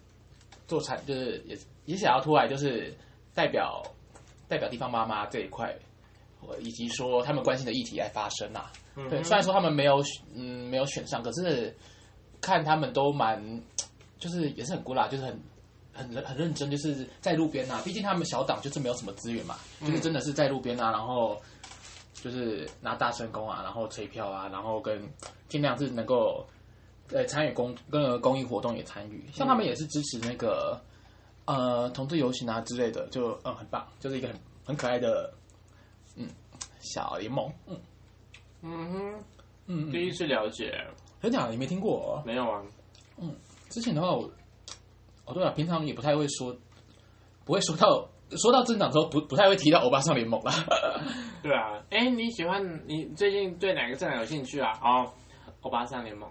[0.66, 2.94] 做产，就是也也想要出来，就是
[3.32, 3.82] 代表
[4.46, 5.74] 代表地方妈妈这一块，
[6.60, 8.72] 以及说他们关心的议题来发声呐、啊。
[8.96, 10.02] 嗯、对，虽然说他们没有
[10.34, 11.74] 嗯没有选上，可是
[12.40, 13.42] 看他们都蛮
[14.18, 15.40] 就是也是很孤辣，就是很
[15.92, 17.82] 很很认真，就是在路边呐、啊。
[17.84, 21.40] 毕竟他们小党就是没有什么资源嘛，就是真的是在路边啊，然后
[22.14, 25.02] 就是拿大声公啊，然后吹票啊，然后跟
[25.48, 26.46] 尽量是能够。
[27.10, 30.80] 呃，参与公跟公益活动也参与，像他们也是支持那个、
[31.44, 35.30] 嗯、呃同志游行啊之类的，就嗯很棒，就是一个很很可爱的
[36.16, 36.28] 嗯
[36.80, 37.80] 小联盟，嗯
[38.62, 39.24] 嗯哼
[39.66, 40.72] 嗯，第一次了解，
[41.20, 42.22] 很假，你没听过、哦？
[42.26, 42.62] 没有啊，
[43.18, 43.34] 嗯，
[43.68, 44.30] 之前的话我
[45.24, 46.54] 哦对啊，平常也不太会说，
[47.44, 50.52] 不会说到说到政党的时候不不太会提到欧巴桑联盟了。
[51.42, 54.72] 对啊，哎，你喜欢你最近对哪个政党有兴趣啊？
[54.82, 55.12] 哦，
[55.62, 56.28] 欧巴桑联盟。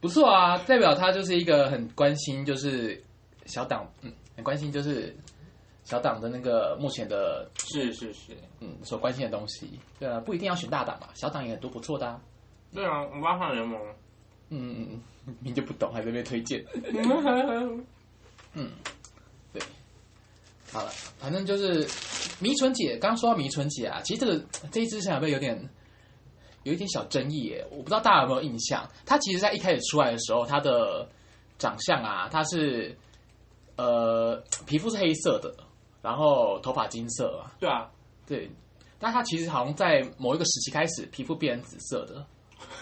[0.00, 3.00] 不错啊，代表他就是一个很关心，就是
[3.46, 5.16] 小党，嗯，很关心就是
[5.84, 12.20] 小党的那个目前的，是是是，嗯，所关心的东西，对啊，不一定要选大党嘛，小党也很多不错的啊。
[12.72, 13.80] 对啊，欧巴桑联盟，
[14.50, 16.64] 嗯嗯嗯，你就不懂，还在那边推荐，
[18.54, 18.70] 嗯，
[19.52, 19.62] 对，
[20.72, 21.86] 好了，反正就是
[22.40, 25.68] 迷春姐，刚刚说到迷春姐啊，其实这个这一支想不有点。
[26.64, 28.88] 有一点小争议耶，我不知道大家有没有印象。
[29.04, 31.08] 他其实，在一开始出来的时候，他的
[31.58, 32.96] 长相啊，他是
[33.74, 35.52] 呃皮肤是黑色的，
[36.02, 37.50] 然后头发金色啊。
[37.58, 37.88] 对啊，
[38.26, 38.50] 对。
[38.98, 42.26] 但他其实好像在某一个时期开始，皮肤变成紫色的。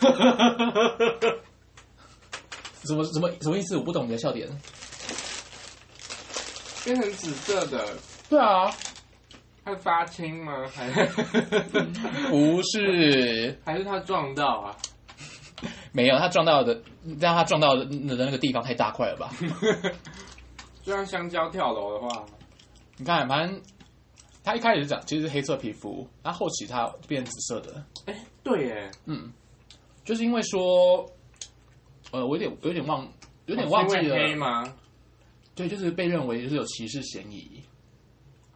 [2.85, 3.77] 什么什么什么意思？
[3.77, 4.49] 我不懂你的笑点。
[6.85, 7.87] 变成紫色的。
[8.29, 8.71] 对啊。
[9.63, 10.67] 会发青吗？
[10.75, 11.07] 还是
[12.31, 13.59] 不是？
[13.65, 14.75] 还是他撞到啊？
[15.93, 16.81] 没有，他撞到的，
[17.21, 19.31] 让他撞到的那个地方太大块了吧？
[20.83, 22.25] 就像香蕉跳楼的话，
[23.01, 23.63] 你看，反正
[24.45, 27.83] 他一开始是讲其实是黑色皮肤，然后后期他变紫色的。
[28.05, 29.33] 哎，对耶，嗯，
[30.05, 31.11] 就是因为说，
[32.11, 33.11] 呃，我有点有点忘，
[33.47, 34.77] 有点忘记了，黑吗？
[35.55, 37.63] 对，就是被认为就是有歧视嫌疑。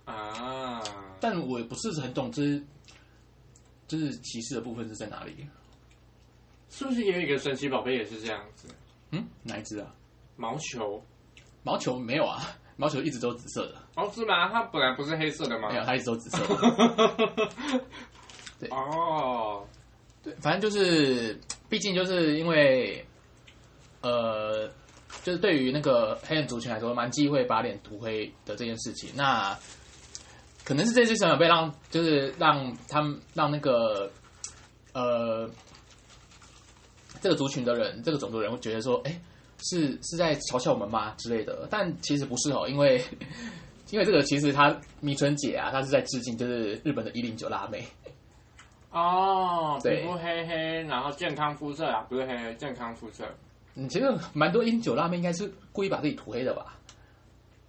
[0.05, 0.83] 啊！
[1.19, 2.61] 但我也不是很懂，这
[3.89, 5.49] 就是歧视的部分是在哪里？
[6.69, 8.69] 是不是也有一个神奇宝贝也是这样子？
[9.13, 9.95] 嗯，哪一只啊？
[10.37, 11.03] 毛球？
[11.63, 12.43] 毛球没有啊，
[12.77, 13.75] 毛球一直都紫色的。
[13.95, 14.49] 哦，是吗？
[14.51, 15.69] 它本来不是黑色的吗？
[15.69, 17.81] 没有，它一直都紫色的。
[18.61, 19.67] 对哦，
[20.23, 23.05] 对，反正就是，毕竟就是因为，
[24.01, 24.69] 呃，
[25.23, 29.11] 就是对于那个黑人族群来说，蛮忌讳把脸涂黑的这件事情。
[29.15, 29.57] 那
[30.65, 34.11] 可能是这些小小被让，就是让他们让那个
[34.93, 35.51] 呃
[37.21, 39.21] 这个族群的人，这个种族人会觉得说，哎，
[39.65, 41.67] 是是在嘲笑我们吗之类的？
[41.71, 43.03] 但其实不是哦，因为
[43.91, 47.85] 因为这个其实它迷唇姐啊，她是在致敬，就是日本的一零九辣妹。
[48.91, 53.25] 哦，皮对肤黑黑，然后健康肤色啊，不是黑黑，健康肤色。
[53.75, 56.79] 嗯，其实蛮多一零九辣妹应该是故意把自己涂黑的吧？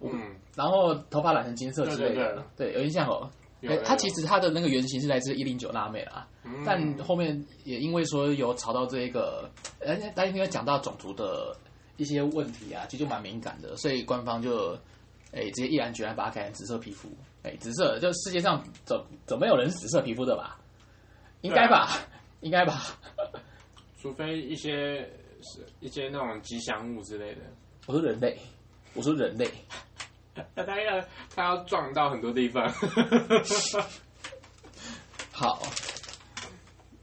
[0.00, 3.28] 嗯，然后头发染成金色之类的，对对对有印象哦。
[3.60, 11.56] 有哎，它其实它的那个原型是来自一零九辣妹啊，嗯但后面也因为说有炒到这一个，而且大家应该讲到种族的
[11.96, 14.78] 一些问题啊，其实就蛮敏感的，所以官方就
[15.32, 17.08] 哎直接毅然决然把它改成紫色皮肤。
[17.42, 20.58] 哎，紫色就世界上总总没有人是紫色皮肤的吧？
[21.42, 21.98] 应该吧？
[22.40, 22.98] 应该吧？
[24.00, 24.98] 除非一些
[25.42, 27.42] 是一些那种吉祥物之类的。
[27.86, 28.36] 我说人类，
[28.94, 29.48] 我说人类。
[30.54, 31.00] 那他要
[31.34, 32.68] 他要撞到很多地方。
[35.32, 35.62] 好，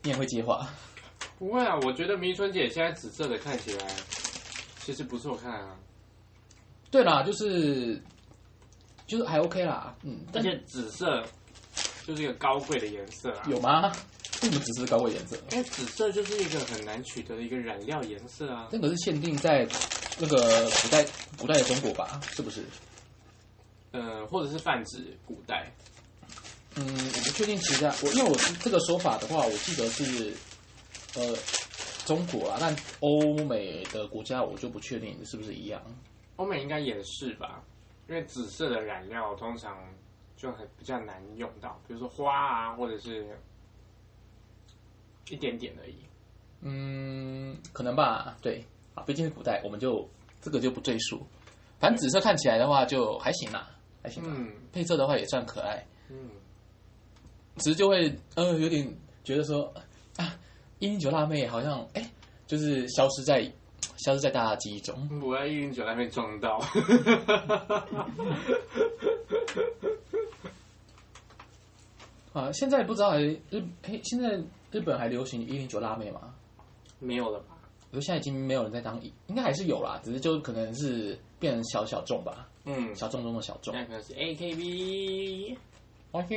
[0.01, 0.67] 你也会接话。
[1.39, 3.88] 不会啊，我觉得迷春姐现在紫色的看起来
[4.85, 5.75] 其实不错看啊，
[6.91, 8.01] 对啦，就是
[9.07, 11.23] 就是还 OK 啦，嗯，而但且紫色
[12.05, 13.43] 就是一个高贵的颜色啊。
[13.49, 13.93] 有吗？
[14.41, 15.37] 为什么只是高贵颜色？
[15.51, 18.67] 因为紫色就是一个很难取得的一个染料颜色啊。
[18.71, 19.65] 那个是限定在
[20.19, 21.05] 那个古代
[21.37, 22.19] 古代的中国吧？
[22.35, 22.61] 是不是？
[23.91, 25.71] 呃，或者是泛指古代。
[26.75, 30.33] 嗯，我不确定其他，我因为我这个说法的话，我记得是
[31.15, 31.35] 呃
[32.05, 35.81] 中国啊，但欧美的国家我就不确定是不是一样。
[36.35, 37.63] 欧美应该也是吧，
[38.07, 39.77] 因为紫色的染料通常
[40.35, 43.27] 就很比较难用到，比如说花啊，或者是
[45.29, 45.95] 一点点而已。
[46.61, 48.63] 嗯，可能吧，对
[48.95, 50.07] 啊，毕竟是古代，我们就
[50.41, 51.21] 这个就不赘述。
[51.79, 53.69] 反正紫色看起来的话就还行啦，
[54.01, 54.29] 还行啦。
[54.35, 56.31] 嗯配色的话也算可爱，嗯，
[57.57, 58.91] 只是就会呃有点
[59.23, 59.83] 觉得说啊，
[60.83, 62.05] 一零九辣妹好像哎，
[62.45, 63.41] 就是消失在
[63.95, 64.93] 消失在大家记忆中。
[65.21, 66.57] 我在一零九辣妹撞到。
[72.33, 73.39] 啊，现在不知道还日
[73.81, 74.37] 嘿，现在
[74.71, 76.35] 日本还流行一零九辣妹吗？
[76.99, 77.55] 没有了吧？
[77.91, 83.73] 我觉得现在已经没有人在当一，应该还是有啦，只是就可能是变成小小众吧，嗯，小众中的小众。
[83.73, 85.55] 那可能是 AKB
[86.11, 86.35] OK，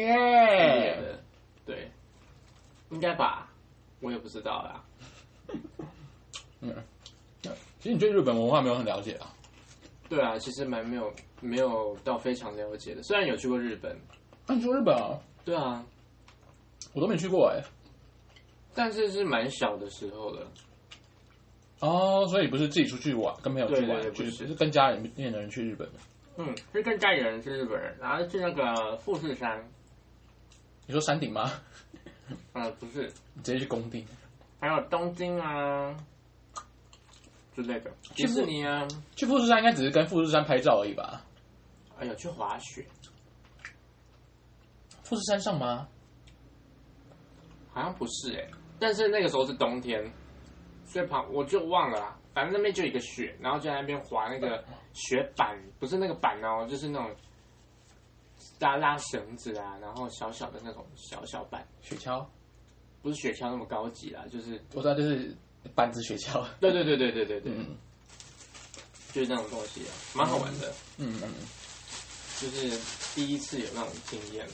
[1.01, 1.19] 的，
[1.67, 1.91] 对，
[2.91, 3.46] 应该吧？
[4.07, 4.85] 我也不知道啦。
[6.63, 6.73] 嗯，
[7.81, 9.27] 其实你对日本文化没有很了解啊？
[10.09, 13.99] 对啊，其实蛮没有没有到非常了解的，虽然有去过日本。
[14.47, 15.19] 那、你去过日本啊？
[15.45, 15.85] 对啊，
[16.95, 17.61] 我都没去过哎、
[18.75, 20.47] 但是是蛮小的时候了。
[21.81, 25.99] 哦，所以不是自己出去玩，跟朋友去玩，就是跟家里面的人去日本的。
[26.39, 29.69] 嗯，是跟家里人去日本人，然后去那个富士山，
[30.87, 31.51] 你说山顶吗？
[32.55, 34.05] 呃，不是，你直接去工地？
[34.61, 35.95] 还有东京啊
[37.55, 41.23] 之类的，迪士尼啊，去富士山应该只是跟富士山拍照而已吧？
[41.99, 42.85] 哎呦，去滑雪，
[45.03, 45.89] 富士山上吗？
[47.73, 50.03] 好像不是哎、但是那个时候是冬天，
[50.85, 57.15] 所以旁我就忘了啦，反正那边就有一个雪，然后就在那边滑那个雪板，不是那个板哦，就是那种
[58.59, 62.25] 拉拉绳子啊，然后小小的那种小小板，雪橇？
[63.03, 65.35] 不是雪橇那么高级啦，就是我知道，就是
[65.75, 66.45] 板子雪橇。
[66.61, 67.77] 对对对对对对对，嗯
[69.13, 71.33] 就是那种东西啊，蛮好玩的，嗯嗯，
[72.41, 72.79] 就是
[73.15, 74.47] 第一次有那种经验。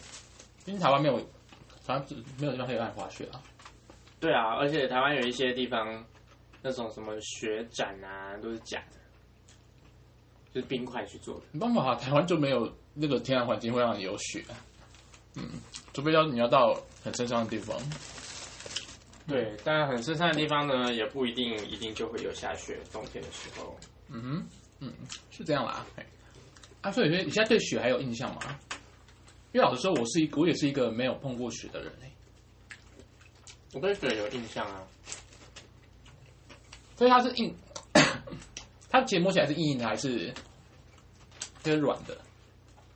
[0.66, 1.18] 因为台湾没有，
[1.86, 2.06] 台湾
[2.38, 3.42] 没有地方可以让你滑雪啊。
[4.20, 6.04] 对啊，而且台湾有一些地方，
[6.60, 8.98] 那种什么雪展啊，都是假的，
[10.52, 11.42] 就是冰块去做的。
[11.52, 14.44] 没办法，台湾就没有那个天然环境会让你有雪。
[15.34, 15.48] 嗯，
[15.94, 17.78] 除非要你要到很深山的地方。
[19.26, 22.78] 对，但很深山的地方呢，也不一定一定就会有下雪。
[22.92, 24.46] 冬天的时候，嗯哼，
[24.80, 24.92] 嗯，
[25.30, 25.86] 是这样啦。
[25.96, 26.04] 嘿
[26.82, 28.58] 啊，所以你现在对雪还有印象吗？
[29.52, 32.12] 因为老实说，我是一我也是一个没有碰过雪的人欸
[33.72, 34.82] 我对雪有印象啊。
[36.96, 37.54] 所以它是硬，
[38.92, 40.32] 它其实摸起来是硬硬的，还是
[41.62, 42.16] 就是软的？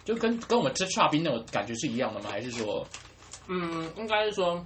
[0.04, 2.28] 就跟跟我们吃刨冰那种感觉是一样的吗？
[2.30, 2.86] 还是说，
[3.48, 4.64] 嗯，应该是说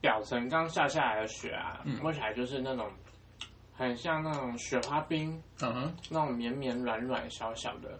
[0.00, 2.90] 表层刚下下来的雪啊，嗯摸起来就是那种
[3.72, 5.30] 很像那种雪花冰，
[5.62, 7.98] 嗯哼，那种绵绵软软小小的，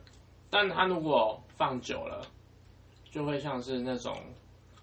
[0.50, 2.26] 但它如果放久了，
[3.10, 4.14] 就会像是那种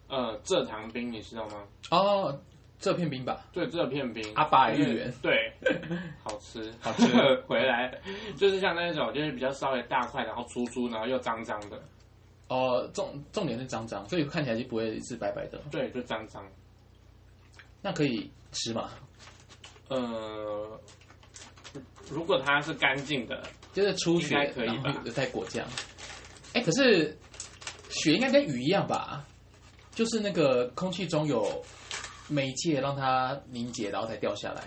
[0.07, 1.63] 呃蔗糖冰，你知道吗？
[1.91, 2.39] 哦，
[2.79, 5.51] 这片冰吧，对，这片冰阿爸芋圆，对，
[6.23, 7.07] 好吃，好吃
[7.47, 7.91] 回来
[8.37, 11.81] 就是像那种，就是比较稍微大块，然后粗粗，然后又脏脏的，
[12.49, 15.59] 哦，重重点是脏脏，所以看起来就不会是白白的。
[15.71, 16.43] 对，就脏脏。
[17.81, 18.91] 那可以吃吗？
[19.89, 20.79] 呃，
[22.11, 23.41] 如果它是干净的，
[23.73, 25.65] 就是出血应该可以吧有带果酱。
[26.53, 27.17] 哎，可是
[27.89, 29.25] 雪应该跟雨一样吧？
[29.91, 31.63] 就是那个空气中有
[32.27, 34.61] 媒介让它凝结，然后才掉下来，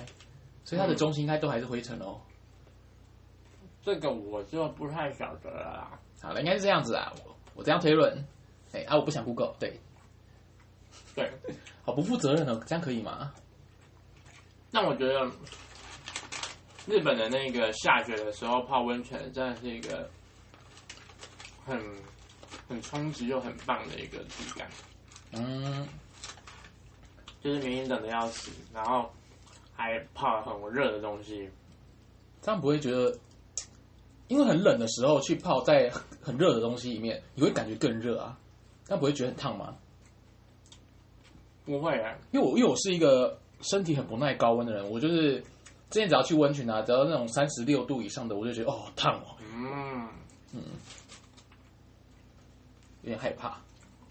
[0.64, 2.20] 所以它的中心应该都还是灰尘哦。
[3.82, 6.00] 这个我就不太晓得了啦。
[6.22, 8.24] 好了，应该是这样子啊，我我这样推论。
[8.72, 9.80] 哎啊，我不想 Google，对，
[11.14, 11.28] 对，
[11.82, 13.32] 好不负责任哦，这样可以吗？
[14.70, 15.28] 那我觉得
[16.86, 20.08] 日本的那个下雪的时候泡温泉，真的是一个
[21.64, 21.82] 很
[22.68, 24.70] 很冲击又很棒的一个体感。
[25.32, 25.88] 嗯，
[27.42, 29.10] 就是明明冷的要死，然后
[29.74, 31.48] 还泡了很热的东西，
[32.42, 33.18] 这样不会觉得？
[34.28, 35.90] 因为很冷的时候去泡在
[36.22, 38.38] 很热的东西里面，你会感觉更热啊，
[38.86, 39.74] 但不会觉得很烫吗？
[41.64, 45.40] 不会啊，因为我因为我是一个身体很不耐高温的人，我就是
[45.90, 50.08] 之前只要去温泉啊，只要那种三十六度以上的，我就觉得哦烫哦，嗯。
[50.52, 50.62] 嗯，
[53.02, 53.58] 有点害怕，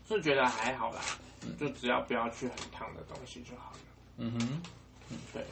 [0.08, 1.02] 是觉得还好啦，
[1.60, 3.78] 就只要不要去很烫的东西就好了。
[4.18, 4.62] 嗯哼，
[5.12, 5.44] 嗯对，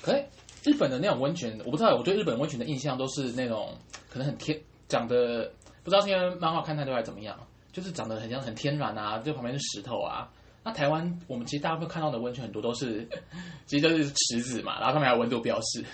[0.00, 0.24] 可以。
[0.64, 3.76] 日本的那种温泉，我不知道，我对日本温泉的印象都是那种
[4.08, 5.50] 可能很天，长得
[5.82, 7.36] 不知道是因为漫画看太多还是怎么样，
[7.72, 10.30] 就是长得很像很天然啊，就旁边是石头啊。
[10.62, 13.08] 那台湾我们其实大部分看到的温泉很多都是，
[13.66, 15.84] 其实都是池子嘛，然后上面还有温度标示。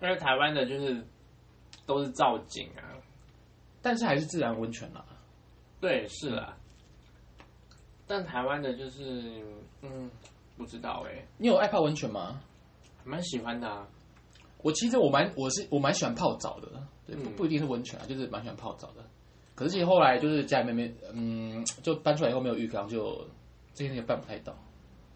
[0.00, 1.04] 因为台湾的就是
[1.86, 2.94] 都是造景啊，
[3.80, 5.04] 但是还是自然温泉啦。
[5.80, 6.56] 对，是啦。
[8.06, 9.42] 但台湾的就是，
[9.82, 10.10] 嗯，
[10.56, 11.26] 不知道哎、欸。
[11.38, 12.40] 你有爱泡温泉吗？
[13.04, 13.86] 蛮喜欢的啊，
[14.62, 16.68] 我其实我蛮我是我蛮喜欢泡澡的，
[17.06, 19.04] 对，不嗯不一定是温泉啊，就是蛮喜欢泡澡的。
[19.54, 23.26] 可是其实后来就是家里面没，嗯，就搬出来以后没有浴缸，就
[23.74, 24.54] 这些也办不太到。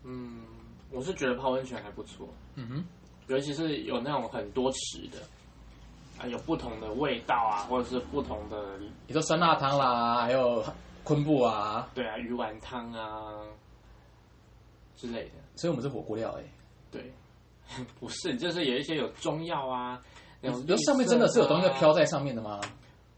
[0.05, 0.40] 嗯，
[0.90, 2.85] 我是觉得泡温泉还不错，嗯哼，
[3.29, 5.18] 尤其是有那种很多池的，
[6.18, 10.62] 啊，有不同的味道啊，或者是不同的，你说酸辣汤啦，还有
[11.07, 13.40] 昆布啊，对啊，鱼丸汤啊
[14.97, 16.51] 之类的，所以我们是火锅料哎、欸。
[16.90, 17.12] 对。
[17.99, 20.01] 不是，就是有一些有中药啊，
[20.40, 22.61] 那种、啊、上面真的是有东西飘在上面的吗？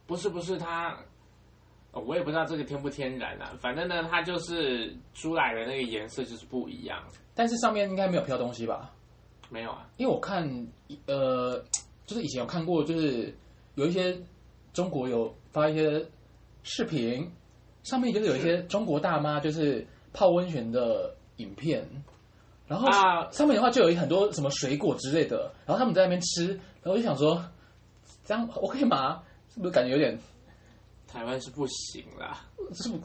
[0.07, 0.97] 不是，不是它、
[1.93, 3.53] 哦，我也不知道这个天不天然啊。
[3.61, 7.03] 反正呢，它就是出来的那个颜色就是不一样。
[7.35, 8.91] 但是上面应该没有飘东西吧？
[9.51, 10.49] 没有啊，因为我看，
[11.05, 11.63] 呃，
[12.07, 13.37] 就是以前有看过，就是
[13.75, 14.19] 有一些
[14.73, 16.07] 中国有发一些
[16.63, 17.31] 视频，
[17.89, 21.85] 上面就是有一些中国大妈就是泡温泉的影片。
[22.67, 22.87] 然后
[23.33, 27.43] 上面的话就有很多什么水果之类的，然后他们在那边吃，然后我就想说，
[28.27, 29.23] 这样 OK 吗？
[29.55, 30.19] 是不是感觉有点？
[31.11, 32.99] 台湾是不行啦，是不？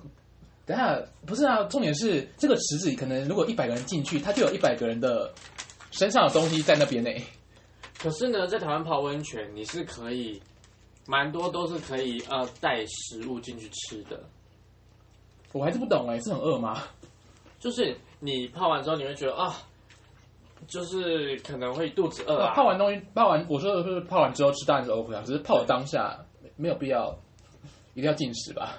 [0.65, 5.33] 等下不是啊，重点是这个池子里可能如果一百个人进去，他就有一百个人的
[5.91, 7.09] 身上的东西在那边呢。
[7.97, 10.41] 可是呢，在台湾泡温泉，你是可以，
[11.07, 14.21] 蛮多都是可以呃带食物进去吃的。
[15.53, 16.83] 我还是不懂哎，是很饿吗？
[17.59, 19.55] 就是你泡完之后，你会觉得啊，
[20.67, 22.53] 就是可能会肚子饿啊。
[22.53, 26.19] 泡完东西，泡完我说的是泡完之后吃当然是 OK 啊，只是泡的当下
[26.57, 27.15] 没有必要
[27.93, 28.77] 一定要进食吧。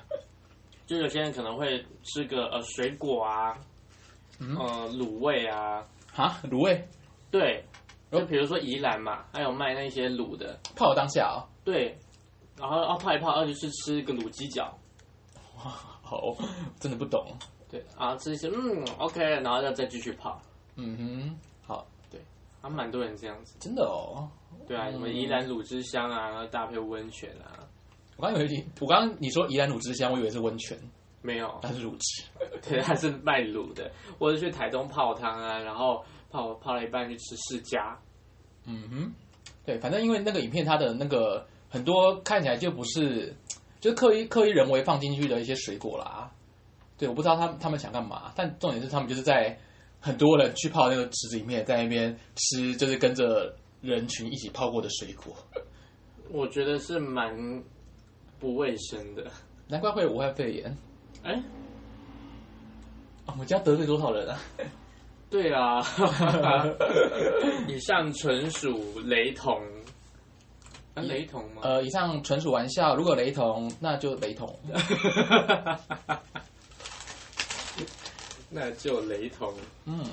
[0.87, 3.57] 就有些人可能会吃个呃水果啊，
[4.39, 5.83] 嗯、呃卤味啊，
[6.15, 6.87] 啊卤味，
[7.31, 7.65] 对，
[8.13, 11.97] 就比如说宜兰嘛，还有卖那些卤的，泡的当下啊、哦，对，
[12.59, 14.77] 然后啊泡一泡，然后就去吃个卤鸡脚，
[15.57, 15.73] 哇，
[16.05, 16.37] 好，
[16.79, 17.27] 真的不懂。
[17.71, 20.41] 对，然后吃一些，嗯，OK，然后要再继续泡，
[20.77, 21.37] 嗯哼，
[21.67, 22.21] 好，对，
[22.61, 24.29] 还蛮多人这样子，真的哦，
[24.69, 27.67] 对啊，什么宜兰乳汁香啊，然后搭配温泉啊，
[28.17, 30.79] 我刚以为你，我刚刚你说宜兰乳汁香，我以为是温泉，
[31.23, 32.23] 没有，它是乳汁，
[32.69, 37.97] 对，它是卖卤的，或者去台东泡汤啊，然后泡泡了一半去吃释迦，
[38.67, 39.13] 嗯哼，
[39.67, 43.35] 对，反正因为那个影片它的那个很多看起来就不是，
[43.85, 46.33] 就是刻意刻意人为放进去的一些水果啦。
[46.97, 49.59] 对，我不知道他们他们想干嘛，但重点是他们就是在
[50.01, 55.37] 很多人去泡那个池子里面，在那边吃，就是跟着人群一起泡过的水果。
[56.31, 57.63] 我觉得是蛮
[58.41, 59.31] 不卫生的，
[59.69, 60.75] 难怪会有武汉肺炎。
[61.23, 61.35] 哎、
[63.27, 64.41] 哦，我们家得罪多少人啊？
[65.29, 65.85] 对啊，
[67.69, 69.61] 以上纯属雷同。
[70.95, 71.63] 啊、雷同吗？
[71.63, 74.59] 呃，以上纯属玩笑，如果雷同，那就雷同。
[78.49, 79.53] 那就雷同，
[79.85, 80.05] 嗯，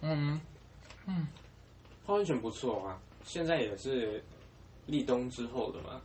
[0.00, 0.40] 嗯，
[1.06, 1.28] 嗯，
[2.04, 4.20] 泡温泉不错啊，现在也是
[4.86, 6.00] 立冬之后的嘛。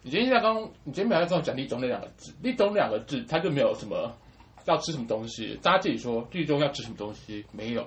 [0.00, 4.10] 你今天在刚，你今天没有跟我讲立冬那两个字，立冬两个字，它就没有什么
[4.64, 7.86] 要吃什么东西，大家自己说立冬要吃什么东西，没有。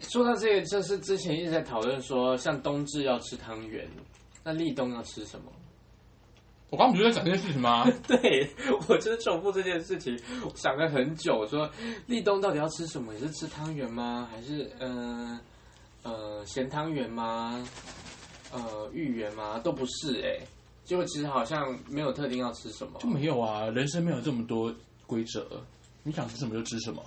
[0.00, 3.88] 说到这个，就是之前一直在讨论说，像冬至要吃汤圆，
[4.42, 5.52] 那立冬要吃什么？
[6.70, 7.84] 我刚刚不是在讲这件事情吗？
[8.06, 8.48] 对，
[8.88, 11.68] 我就是重复这件事情，我想了很久，说
[12.06, 13.12] 立冬到底要吃什么？
[13.14, 14.28] 也是吃汤圆吗？
[14.30, 15.38] 还是嗯
[16.02, 17.66] 呃，呃咸汤圆吗？
[18.52, 19.58] 呃芋圆吗？
[19.58, 20.40] 都不是哎、欸，
[20.84, 24.72] 结果其实好像没有特定要吃什么，就没有啊，人生没有这么多
[25.06, 25.46] 规则，
[26.04, 27.02] 你想吃什么就吃什么，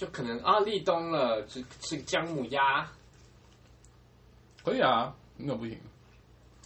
[0.00, 2.90] 就可能啊立冬了，吃吃姜母鸭，
[4.64, 5.78] 可以啊，没有不行。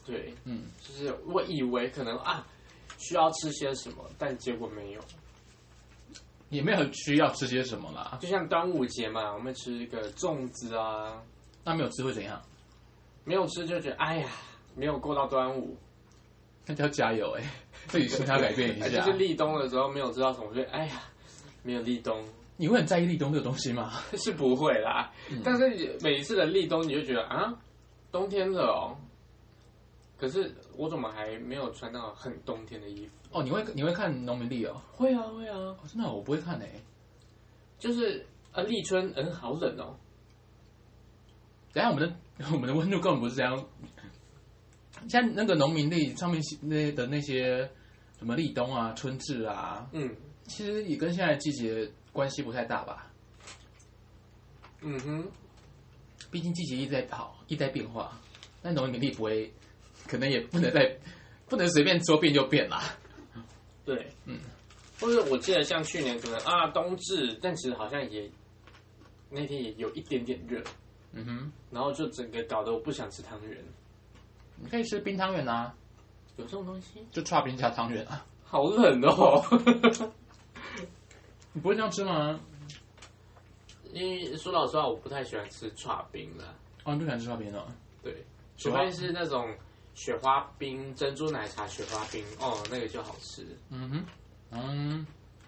[0.06, 2.46] 对，嗯，就是我以为可能啊
[2.96, 5.00] 需要吃些什么，但结果没有，
[6.48, 8.18] 也没有需要吃些什么啦。
[8.20, 11.20] 就像端午节嘛，我们吃一个粽子啊，
[11.64, 12.40] 那没有吃会怎样？
[13.24, 14.28] 没有吃就觉得哎呀，
[14.76, 15.76] 没有过到端午，
[16.66, 17.50] 那就要加油哎、欸，
[17.88, 19.00] 自己心态改变一下。
[19.02, 21.02] 就是立冬的时候没有知道什么，我觉得哎呀，
[21.64, 22.24] 没有立冬，
[22.56, 23.92] 你会很在意立冬这个东西吗？
[24.16, 27.52] 是不会啦，嗯、但是每一次的立冬，你就觉得啊，
[28.12, 28.96] 冬天了哦。
[30.16, 33.12] 可是我怎么还没有穿到很冬天的衣服？
[33.32, 34.80] 哦，你会你会看农民历哦？
[34.92, 36.80] 会啊会啊、哦，真的我不会看诶。
[37.78, 39.96] 就是啊，立春嗯好冷哦。
[41.72, 42.16] 等下我们的
[42.52, 43.66] 我们的温度根本不是这样。
[45.08, 47.68] 像那个农民历上面那的那些
[48.16, 50.08] 什么立冬啊、春至啊，嗯，
[50.44, 53.10] 其实也跟现在的季节关系不太大吧？
[54.80, 55.28] 嗯哼，
[56.30, 58.18] 毕竟季节一直在跑，一直在变化，
[58.62, 59.52] 那农民力不会。
[60.06, 60.98] 可能也不能再
[61.48, 62.82] 不能随便说变就变啦。
[63.86, 64.38] 对，嗯，
[65.00, 68.30] 或者我记得像去年可能啊冬至，但其实好像也
[69.30, 70.62] 那天也有一点点热，
[71.12, 73.64] 嗯哼，然后就整个搞得我不想吃汤圆。
[74.56, 75.74] 你可以吃冰汤圆啊，
[76.36, 77.06] 有这种东西？
[77.10, 79.42] 就差冰加汤圆啊，好冷哦。
[81.54, 82.38] 你不会这样吃吗？
[83.94, 86.44] 因为说老实话，我不太喜欢吃串冰的。
[86.84, 87.66] 哦，你不喜欢吃串冰的？
[88.02, 88.22] 对，
[88.58, 89.56] 除非是那种。
[89.96, 93.46] 雪花冰、珍珠奶茶、雪花冰，哦，那个就好吃。
[93.70, 94.04] 嗯哼，
[94.50, 95.06] 嗯，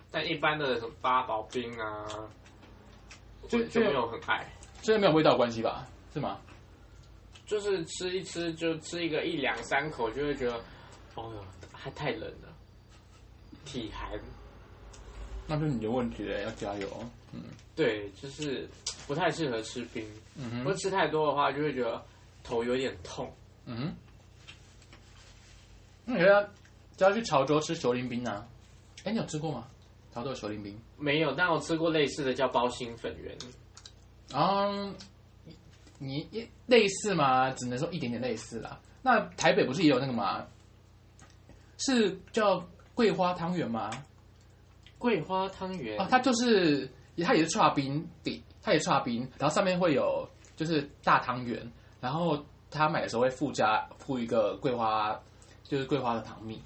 [0.08, 2.06] 但一般的什么八宝冰啊，
[3.48, 4.48] 就就没有很爱。
[4.82, 5.84] 这没有味道关系吧？
[6.14, 6.38] 是吗？
[7.44, 10.54] 就是吃一吃，就吃一个一两三口，就会觉得，
[11.16, 12.54] 哦哟，还太冷了，
[13.64, 14.12] 体寒。
[15.46, 16.88] 那是你的问题了，要加油。
[17.32, 17.40] 嗯，
[17.74, 18.68] 对，就是
[19.06, 20.04] 不太适合吃冰。
[20.36, 22.02] 嗯哼，如果吃太多的话，就会觉得
[22.42, 23.32] 头有点痛。
[23.64, 23.94] 嗯哼。
[26.04, 26.42] 你要
[26.96, 28.46] 就要去潮州吃虬苓冰啊？
[29.04, 29.66] 哎，你有吃过吗？
[30.14, 33.36] 潮州虬苓冰没有，但我吃过类似的叫包心粉圆。
[34.32, 34.94] 嗯，
[35.98, 37.50] 你类似吗？
[37.50, 38.80] 只能说一点点类似啦。
[39.02, 40.46] 那台北不是也有那个吗？
[41.78, 43.90] 是叫桂花汤圆吗？
[44.98, 46.00] 桂花汤圆。
[46.00, 46.88] 啊，它就是
[47.24, 51.60] 它也是串冰底，它也是剉冰，然后上面会有就是大汤圆，
[52.00, 52.38] 然后
[52.70, 55.18] 他买的时候会附加附一个桂花。
[55.68, 56.62] 就是桂花的糖蜜，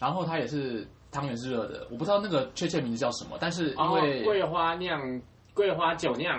[0.00, 5.22] 然后它也是汤圆是热的，我不知道那个确切名字叫什么，但是因为、哦、桂花酿
[5.54, 6.36] 桂花酒酿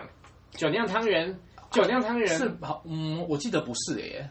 [0.51, 1.33] 酒酿汤圆，
[1.71, 2.27] 酒酿汤圆。
[2.27, 4.29] 是好嗯，我记得不是耶，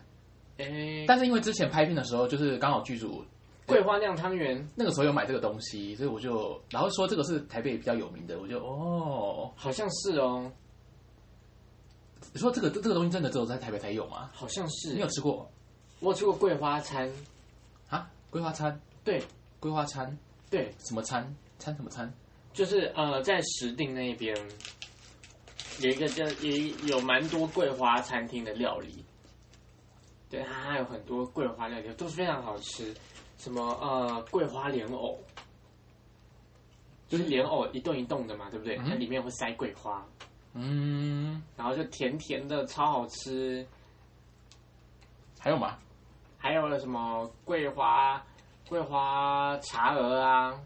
[0.59, 3.24] 哎，但是因为之前拍片的时候，就是刚好剧组
[3.66, 10.50] 桂花酿汤圆那个时候有买这个东西，所以我就然后说这个是台北比较有名的，我就哦，好像是哦，
[12.32, 14.30] 你说这个这个东西真的只有在台北才有吗？
[14.32, 15.50] 好像是，你有吃过？
[16.00, 17.10] 我有吃过桂花餐
[17.88, 18.08] 啊。
[18.28, 19.22] 桂花餐，对，
[19.58, 20.16] 桂花餐，
[20.50, 21.34] 对，什么餐？
[21.58, 22.12] 餐什么餐？
[22.52, 24.36] 就是呃，在石碇那边
[25.80, 29.04] 有一个叫也有蛮多桂花餐厅的料理，
[30.28, 32.94] 对，它还有很多桂花料理都是非常好吃。
[33.39, 35.18] 什么呃，桂花莲藕，
[37.09, 38.76] 就是莲藕一栋一栋的嘛，对不对？
[38.76, 40.05] 它、嗯、里面会塞桂花，
[40.55, 43.66] 嗯，然后就甜甜的，超好吃。
[45.39, 45.78] 还有吗？
[46.39, 48.24] 还有什么桂花、
[48.68, 50.61] 桂花茶鹅啊，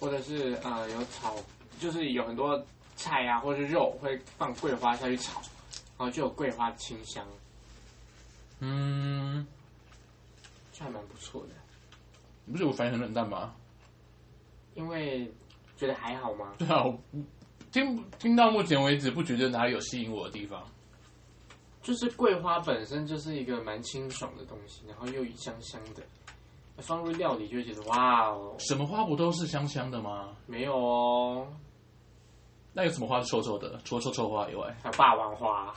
[0.00, 1.36] 或者是呃有炒，
[1.78, 2.62] 就是有很多
[2.96, 5.40] 菜啊，或者是肉会放桂花下去炒，
[5.98, 7.26] 然后就有桂花清香。
[8.60, 9.61] 嗯，这
[10.82, 11.54] 还蛮不错的。
[12.44, 13.54] 你不是我反应很冷淡吗？
[14.74, 15.32] 因为
[15.76, 16.52] 觉得还好吗？
[16.58, 16.98] 对啊，我
[17.70, 20.62] 听听到目前为止不觉得哪里有吸引我的地方。
[21.82, 26.02] 就是桂花本身就是一个蛮清爽的东西，然后又香香的，
[26.78, 28.54] 放入料理就会觉得哇哦！
[28.58, 30.36] 什么花不都是香香的吗？
[30.46, 31.46] 没有哦，
[32.72, 33.78] 那有什么花是臭臭的？
[33.84, 35.74] 除了臭臭花以外，还有霸王花。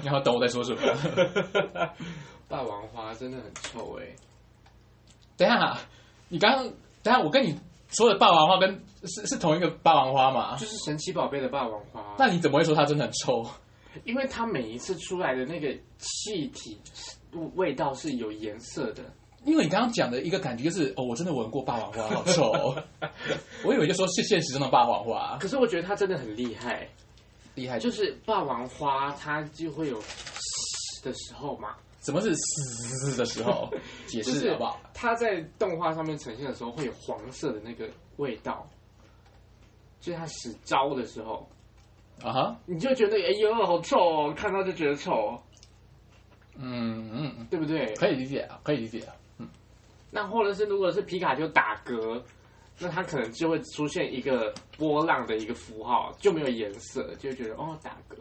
[0.00, 0.80] 你要懂我在说什么？
[2.48, 4.06] 霸王花真的很臭哎！
[5.36, 5.78] 等一下，
[6.28, 6.64] 你刚刚
[7.02, 7.58] 等一下我跟你。
[7.94, 10.56] 说的霸王花跟是是同一个霸王花吗？
[10.56, 12.14] 就是神奇宝贝的霸王花。
[12.18, 13.46] 那你怎么会说它真的很臭？
[14.04, 16.80] 因为它每一次出来的那个气体
[17.54, 19.02] 味道是有颜色的。
[19.44, 22.82] 因为你刚刚讲的一个感觉就是，哦，我真的闻过霸王花，好臭哦。
[23.64, 26.88] 我以为就说是现实中的霸王花，可是我觉得它真的很厉害，
[27.54, 29.98] 厉害就是霸王花它就会有
[31.02, 31.74] 的时候嘛。
[32.02, 33.72] 什么是嘶的时候？
[34.08, 34.80] 解释好不好？
[34.92, 38.68] 它在动画上面呈现的时候会有黄色的那个味道，
[40.00, 41.48] 就是它使招的时候
[42.22, 45.40] 啊哈，你就觉得哎呦好臭哦，看到就觉得臭。
[46.56, 47.94] 嗯嗯，对不对？
[47.94, 49.14] 可以理解啊，可以理解啊。
[50.12, 52.22] 嗯，那或者是如果是皮卡丘打嗝，
[52.78, 58.16] 那它可能就会出现一个波浪的一个符号，就没有颜色，就会觉得哦打嗝。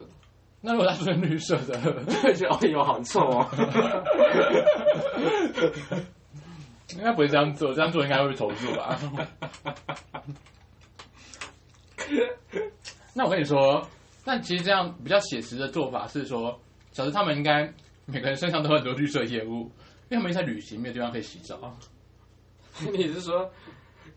[0.62, 1.80] 那如果它是绿色的，
[2.24, 3.48] 会觉得哦有好臭哦。
[6.96, 9.00] 应该不会这样做，这样做应该会被投诉吧？
[13.14, 13.82] 那我跟你说，
[14.26, 16.60] 但其实这样比较写实的做法是说，
[16.92, 17.74] 小时他们应该
[18.06, 19.72] 每个人身上都有很多绿色业务，
[20.12, 21.74] 因为他们在旅行，没有地方可以洗澡。
[22.92, 23.50] 你是说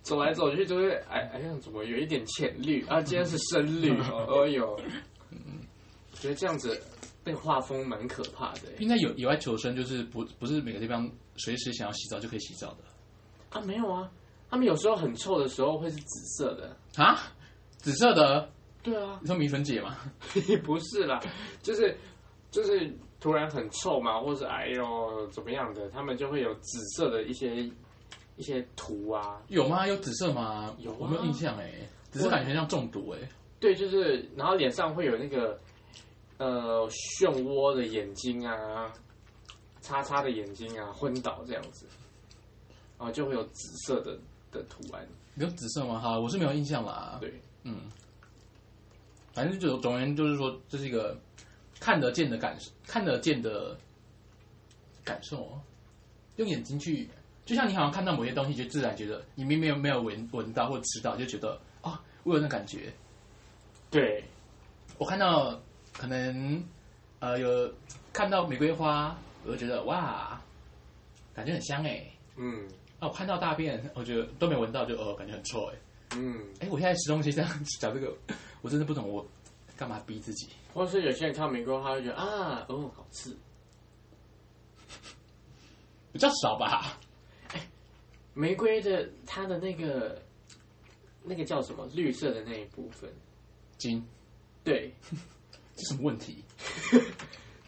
[0.03, 3.01] 走来走去就会哎哎呀，怎么有一点浅绿啊？
[3.01, 4.77] 今天是深绿哦哟。
[5.31, 5.61] 嗯
[6.15, 6.81] 觉得这样子
[7.23, 8.63] 被画风蛮可怕的。
[8.79, 12.79] 应该有野外求生，就是不不是每个地方随时想要洗澡就可以洗澡的
[13.51, 13.61] 啊？
[13.63, 14.11] 没有啊，
[14.51, 17.21] 他们有时候很臭的时候会是紫色的啊？
[17.79, 18.51] 紫色的？
[18.83, 19.97] 对啊，你说米粉姐吗？
[20.65, 21.21] 不是啦，
[21.63, 21.97] 就是
[22.51, 22.93] 就是
[23.25, 27.57] 突然很臭嘛，或者哎呦怎么样的，他们就会有紫色的一些
[28.37, 29.41] 一些图啊？
[29.49, 29.87] 有吗？
[29.87, 30.77] 有紫色吗？
[30.79, 31.73] 有、啊，我没有印象哎，
[32.11, 33.19] 只是感觉像中毒哎。
[33.59, 35.59] 对，就是然后脸上会有那个。
[36.37, 38.93] 呃，漩涡的眼睛啊，
[39.81, 41.87] 叉叉的眼睛啊，昏倒这样子，
[42.99, 44.19] 然后就会有紫色的
[44.51, 45.07] 的图案。
[45.37, 46.01] 有紫色吗？
[46.01, 47.19] 哈，我是没有印象啦。
[47.21, 47.83] 对，嗯，
[49.33, 51.17] 反正就总而言之就是说，这是一个
[51.81, 53.77] 看得见的感受，看得见的
[55.05, 55.59] 感受，
[56.37, 57.09] 用眼睛去，
[57.45, 62.93] 就像你好像看到某些东西，就自然觉得你明明没有闻闻到或吃到，就觉得啊、哦，我有那感觉。
[63.91, 64.25] 对，
[64.99, 65.61] 我看到。
[65.97, 66.61] 可能，
[67.21, 67.73] 呃，有
[68.13, 70.43] 看到玫瑰花，我就觉得哇，
[71.33, 72.05] 感觉很香哎。
[72.35, 72.67] 嗯。
[72.99, 75.75] 啊，我看到大便，我觉得都没闻到，就哦，感觉很臭哎。
[76.17, 76.45] 嗯。
[76.59, 78.13] 哎，我现在吃东西这样讲这个，
[78.61, 79.25] 我真的不懂我
[79.77, 80.49] 干嘛逼自己。
[80.73, 83.37] 或是有些人看到玫瑰花会觉得啊，哦，好吃。
[86.13, 86.99] 比较少吧。
[87.53, 87.69] 哎，
[88.35, 90.23] 玫瑰的它的那个
[91.23, 91.87] 那个叫什么？
[91.95, 93.13] 绿色的那一部分。
[93.79, 94.05] 金。
[94.63, 94.93] 对。
[95.77, 96.45] 这什么问题？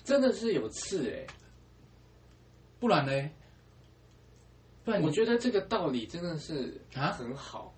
[0.04, 1.26] 真的是有刺哎！
[2.78, 3.30] 不然呢？
[4.84, 7.74] 不然我觉得这个道理真的是啊很好。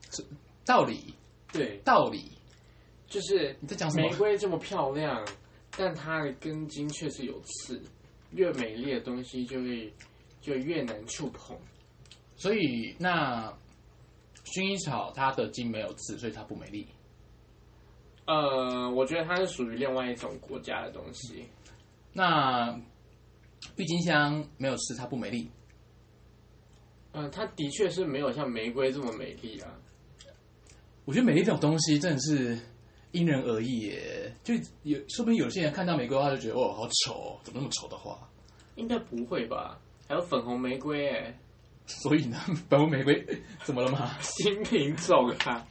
[0.67, 1.15] 道理
[1.51, 2.33] 对道理，
[3.09, 4.09] 就是你在讲什么？
[4.09, 5.27] 玫瑰这么漂亮，
[5.77, 7.83] 但它的根茎却是有刺。
[8.33, 9.91] 越美丽的东西就会
[10.43, 11.57] 就越难触碰。
[12.37, 13.51] 所以那
[14.45, 16.87] 薰衣草它的茎没有刺，所以它不美丽。
[18.27, 21.47] 呃，我觉得它是属于另外一种国家的东西。
[22.13, 22.79] 那
[23.77, 25.51] 郁金香没有刺，它不美丽。
[27.13, 29.73] 嗯、呃，它的确是没有像玫瑰这么美丽啊。
[31.07, 32.59] 我觉得美丽这种东西真的是
[33.13, 34.33] 因人而异耶。
[34.43, 38.19] 就有说不定有些人看到玫瑰花就觉得哦，好丑，怎么那么丑的花？
[38.77, 39.79] 应该不会吧？
[40.09, 41.39] 还有粉红玫瑰哎。
[41.87, 42.39] 所以呢，
[42.69, 43.25] 粉红玫瑰
[43.65, 44.11] 怎么了吗？
[44.21, 45.67] 新品种啊。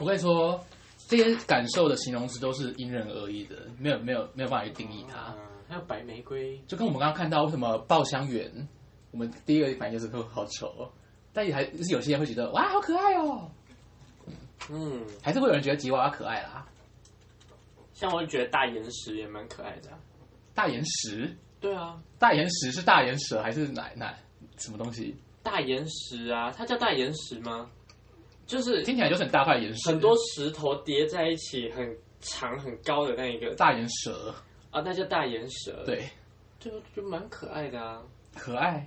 [0.00, 0.60] 我跟你说。
[1.06, 5.18] 这些感受的形容词都是因人而异的，没有没有没有办法去定义它。
[5.18, 5.36] 啊、
[5.68, 8.50] 还有白玫瑰，就跟我们刚刚看到为什么爆香园，
[9.10, 10.90] 我们第一个反应就是说好丑，
[11.30, 13.50] 但也还是有些人会觉得哇好可爱哦。
[14.70, 16.66] 嗯，还是会有人觉得吉娃娃可爱啦。
[17.92, 19.90] 像我就觉得大岩石也蛮可爱的。
[20.54, 21.36] 大岩石？
[21.60, 24.18] 对啊，大岩石是大岩蛇还是奶奶
[24.56, 25.16] 什么东西？
[25.42, 27.70] 大岩石啊，它叫大岩石吗？
[28.46, 34.34] 就是听起来就是很大块岩石，很多石头叠在一起，很长很高的那一个大岩蛇
[34.70, 35.82] 啊，那叫大岩蛇。
[35.86, 36.08] 对，
[36.58, 38.02] 就就蛮可爱的啊，
[38.36, 38.86] 可爱，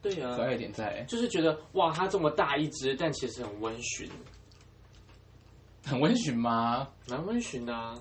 [0.00, 4.08] 对啊，可爱一点在，就是觉得哇，它这么大一只，但其实很温驯，
[5.86, 6.88] 很温驯吗？
[7.08, 7.94] 蛮温驯的啊，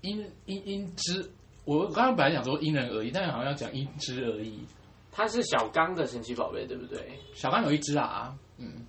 [0.00, 1.30] 因因因之，
[1.64, 4.64] 我刚刚本来想说因人而异，但是好像要讲因之而异。
[5.12, 7.18] 它是小刚的神奇宝贝，对不对？
[7.32, 8.86] 小刚有一只啊，嗯。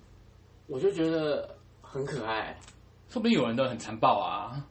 [0.66, 2.54] 我就觉得很可爱，
[3.08, 4.62] 说不定有人都很残暴啊。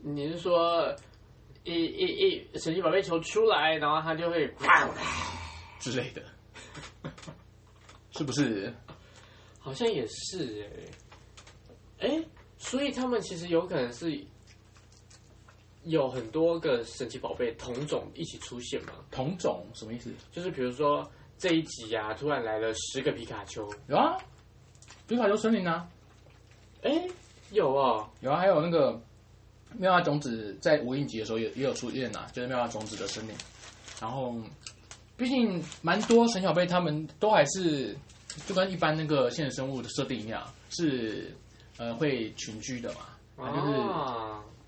[0.00, 0.94] 你是说
[1.64, 4.50] 一一一神奇宝贝球出来，然后它就会
[5.78, 6.22] 之类的，
[8.12, 8.72] 是不是？
[9.58, 12.28] 好像也是哎、欸，哎、欸，
[12.58, 14.18] 所以他们其实有可能是
[15.84, 18.92] 有很多个神奇宝贝同种一起出现嘛？
[19.10, 20.10] 同种什么意思？
[20.32, 24.16] 就是比如说这一集啊，突然来了十个皮卡丘，有啊，
[25.06, 25.86] 皮卡丘森林啊，
[26.82, 27.06] 哎，
[27.50, 28.98] 有哦，有啊，还有那个
[29.76, 33.34] 妙蛙种子在无印集的时候也也有出现啊，就是妙蛙种子的森林。
[34.00, 34.34] 然后，
[35.16, 37.96] 毕竟蛮多神奇宝贝，他们都还是
[38.46, 41.34] 就跟一般那个现实生物的设定一样，是
[41.78, 43.00] 呃会群居的嘛，
[43.36, 43.72] 啊、就是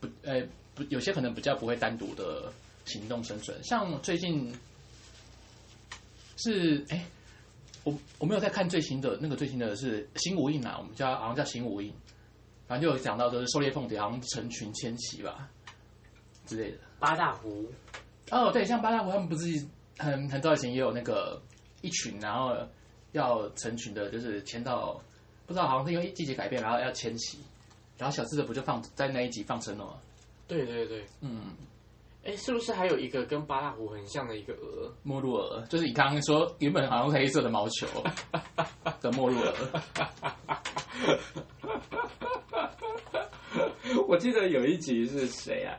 [0.01, 0.47] 不呃。
[0.77, 2.53] 不，有些可能比较不会单独的
[2.85, 4.55] 行动生存，像最近
[6.37, 7.03] 是哎，
[7.83, 11.91] 我我没有在看最新的那个最新的是新无印啊，我们叫好像叫新无印，
[12.69, 15.49] 反正就有讲到就是狩猎凤蝶好像成群迁徙吧
[16.45, 16.77] 之类的。
[16.99, 17.73] 八大湖
[18.31, 21.41] 哦，对，像八大湖他们不是很很早以前也有那个
[21.81, 22.55] 一群，然后
[23.13, 25.01] 要成群的，就是迁到
[25.47, 27.39] 不知道好像是因为季节改变，然后要迁徙，
[27.97, 29.95] 然后小智的不就放在那一集放生了吗？
[30.49, 31.53] 对对对，嗯，
[32.25, 34.93] 哎，是不是还有一个跟八大湖很像的一个鹅？
[35.03, 37.87] 莫路鹅，就是你刚刚说原本好像是黑色的毛球
[39.01, 39.55] 的莫路鹅。
[44.09, 45.79] 我记得有一集是谁啊？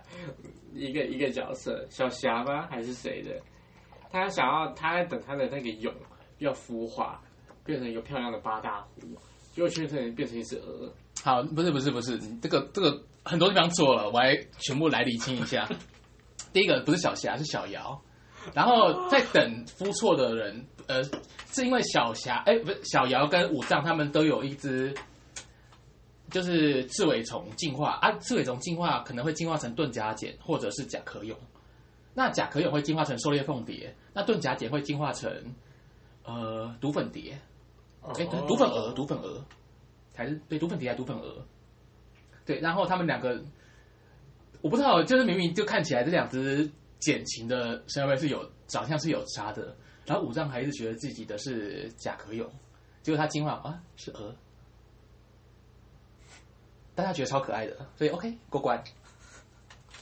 [0.73, 2.67] 一个一个角色，小霞吗？
[2.69, 3.39] 还是谁的？
[4.09, 5.93] 他想要他在等他的那个蛹
[6.39, 7.21] 要孵化，
[7.65, 9.01] 变成一个漂亮的八大湖，
[9.57, 10.93] 结果全程变成一只鹅。
[11.23, 15.67] 好，不是不是不是，这个这个很多地方错了，我还全部来理清一下。
[16.53, 17.99] 第一个不是小霞，是小瑶，
[18.53, 21.01] 然后在等孵错的人，呃，
[21.49, 24.93] 是因为小霞，哎，不是小瑶跟武藏他们都有一只，
[26.29, 31.35] 就是刺尾虫进化啊，刺尾虫进化可能会进化成盾甲茧或者是甲壳蛹，
[32.13, 35.31] 那甲壳蛹会进化成狩猎凤蝶，那盾甲茧会进化成
[36.25, 37.39] 呃毒粉蝶，
[38.15, 39.43] 哎，毒粉蛾，毒粉蛾。
[40.15, 41.45] 还是对毒粉蝶还是毒粉蛾，
[42.43, 43.39] 对，然后他们两个，
[44.61, 49.77] 我不知道，就是明明就看起来这两只简情的神奇宝贝是有长相是有差的，
[50.07, 52.49] 然后五藏还是觉得自己的是甲壳蛹，
[53.03, 54.33] 结果他进化啊是蛾，
[56.95, 58.83] 大家觉得超可爱的，所以 OK 过关。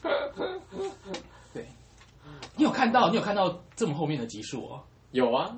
[1.52, 1.66] 对，
[2.56, 4.82] 你有看到你有看到这么后面的集数哦？
[5.10, 5.54] 有啊。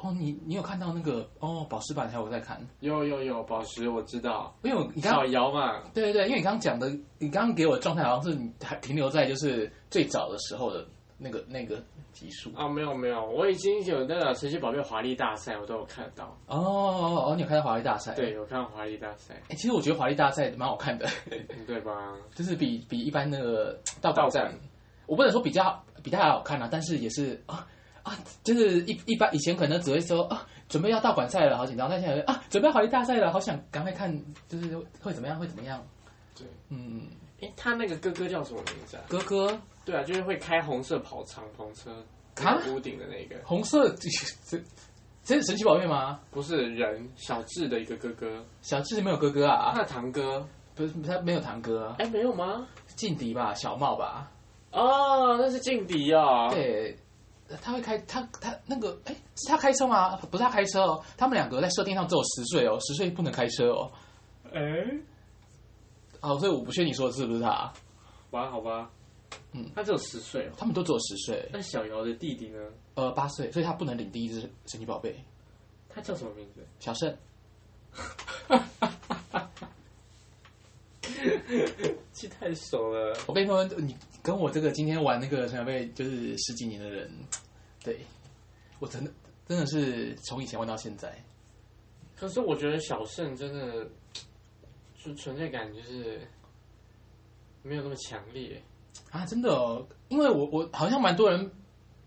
[0.00, 6.88] 哦，你你有看到那个哦，宝石版还有我在看，有有有宝石我知道，因为你刚小姚嘛，对对对，因为你刚刚讲的，
[7.18, 10.86] 你刚刚给我的状态好像是你还停留在就是最早的时候的
[11.18, 11.80] 那个那个
[12.12, 18.14] 集数啊，没有没有，我已经有那个神奇宝贝华丽大赛，我都有看到哦哦哦，你有看到华丽大赛？
[18.14, 19.34] 对，有看到华丽大赛。
[19.48, 21.06] 哎，其实我觉得华丽大赛蛮好看的，
[21.66, 22.14] 对吧？
[22.34, 24.52] 就是比比一般那个道道战，
[25.06, 27.66] 我不能说比较比它还好看啊，但是也是啊。
[28.02, 31.88] 啊，就是一一般以前可能只会说啊，准备要到馆赛了，好紧张。
[31.88, 34.12] 但现在啊，准备华丽大赛了，好想赶快看，
[34.48, 35.80] 就是会怎么样，会怎么样？
[36.36, 37.02] 对，嗯，
[37.40, 39.02] 哎，他那个哥哥叫什么名字啊？
[39.08, 41.90] 哥哥，对啊，就是会开红色跑敞篷车，
[42.34, 43.36] 卡屋顶的那个。
[43.44, 43.88] 红色，
[44.48, 44.58] 这
[45.24, 46.18] 这是神奇宝贝吗？
[46.32, 48.44] 不是人，小智的一个哥哥。
[48.62, 49.72] 小智没有哥哥啊？
[49.76, 50.44] 他堂哥
[50.74, 51.94] 不是他没有堂哥？
[51.98, 52.66] 哎，没有吗？
[52.96, 54.28] 劲敌吧，小茂吧？
[54.72, 56.48] 哦，那是劲敌啊。
[56.48, 56.96] 对。
[57.60, 60.16] 他会开他他那个哎，是他开车吗？
[60.30, 63.90] 不是他开车哦，他们两个在设定上只有十岁哦，十岁不能开车哦。
[64.52, 64.60] 哎，
[66.20, 67.72] 哦，所以我不确定你说的是不是他。
[68.30, 68.90] 哇，好吧，
[69.52, 71.48] 嗯，他只有十岁哦，他们都只有十岁。
[71.52, 72.58] 那小姚的弟弟呢？
[72.94, 75.22] 呃，八岁，所以他不能领第一只神奇宝贝。
[75.88, 76.66] 他叫什么名字？
[76.80, 77.16] 小胜。
[82.12, 83.16] 记太熟了。
[83.26, 87.10] 我跟你说，你跟我这个今天玩那个神奇宝贝就是十几年的人，
[87.82, 87.98] 对，
[88.78, 89.10] 我真的
[89.46, 91.12] 真的是从以前玩到现在。
[92.16, 93.86] 可是我觉得小胜真的
[94.96, 96.20] 就存在感就是
[97.62, 98.62] 没有那么强烈
[99.10, 99.26] 啊！
[99.26, 101.50] 真的哦，因为我我好像蛮多人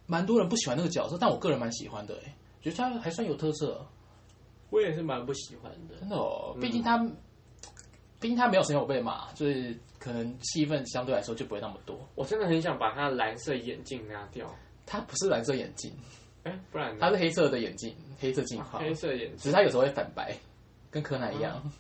[0.05, 3.86] 蛮多人不喜欢那个角色，但我个人蛮喜欢的，哎，觉得他还算有特色。
[4.70, 6.97] 我也是蛮不喜欢的，真的哦，毕竟他。
[8.16, 11.99] 嗯毕竟他没有神奇宝贝嘛，所以可能戏份相对来说就不会那么多。
[12.16, 14.49] 我真的很想把他的蓝色眼镜拿掉。
[14.86, 15.91] 他不是蓝色眼镜，
[16.43, 19.38] 哎，不然他是黑色的眼镜，黑色镜框，黑色眼镜。
[19.38, 20.34] 只是他有时候会反白，
[20.89, 21.61] 跟柯南一样。
[21.66, 21.72] 嗯、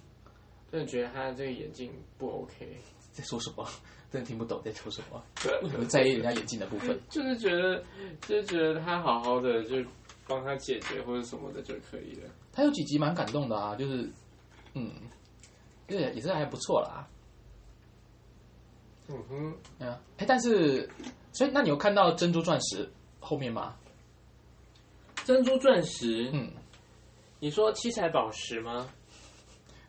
[0.71, 2.77] 真的觉得他这个眼镜不 OK。
[3.13, 3.65] 在说什么？
[4.11, 5.23] 真的听不懂在说什么？
[5.63, 6.99] 为什么在意人家眼镜的部分？
[7.09, 7.81] 就是觉得，
[8.27, 9.77] 就是觉得他好好的就
[10.27, 12.29] 帮他解决或者什么的就可以了。
[12.51, 14.09] 他有几集蛮感动的啊，就是
[14.73, 14.91] 嗯。
[15.87, 17.07] 对，也是还不错啦。
[19.07, 20.89] 嗯哼，嗯，哎，但是，
[21.31, 23.75] 所以那你有看到珍珠钻石后面吗？
[25.25, 26.51] 珍珠钻石，嗯，
[27.39, 28.87] 你说七彩宝石吗？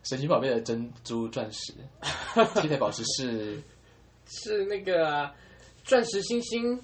[0.03, 1.73] 神奇宝贝的珍珠钻石，
[2.61, 3.61] 七彩宝石是？
[4.27, 5.29] 是那个
[5.83, 6.79] 钻石星星？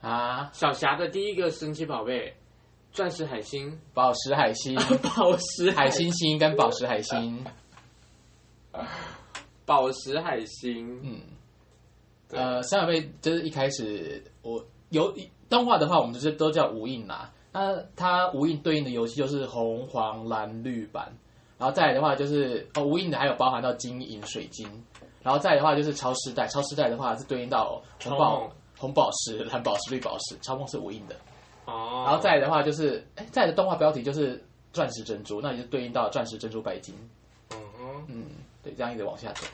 [0.00, 2.34] 啊，小霞的第一个神奇宝贝，
[2.90, 4.74] 钻石海星、宝石海星、
[5.16, 7.44] 宝石海星星跟宝石海星，
[9.64, 11.20] 宝石海星，嗯，
[12.30, 15.14] 呃，神奇宝贝就是一开始我有
[15.48, 17.30] 动画的话，我们就是都叫无印啦。
[17.52, 21.12] 那它无印对应的游戏就是红、黄、蓝、绿版，
[21.58, 24.66] 然后再来的话就是哦，无印的还有包含到金银水晶，
[25.22, 31.14] 然后再来的话就是超时代，超时代的话是对应到红宝、红宝石、蓝宝石、绿宝石，超梦是无印的。
[31.66, 34.42] 哦，然后再来的话就是，哎，再来的动画标题就是
[34.72, 36.94] 钻石珍珠，那也就对应到钻石珍珠白金。
[37.52, 38.24] 嗯哼，嗯，
[38.62, 39.46] 对，这样一直往下走。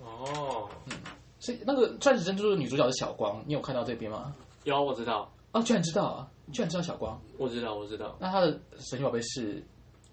[0.00, 0.92] 哦，嗯，
[1.38, 4.34] 所以那个钻石珍珠的女主角是小光，你有看到这边吗？
[4.64, 6.28] 有我知道，哦，居然知道啊！
[6.52, 7.20] 居然知道小光。
[7.38, 8.16] 我知道，我知道。
[8.20, 9.64] 那他的神奇宝贝是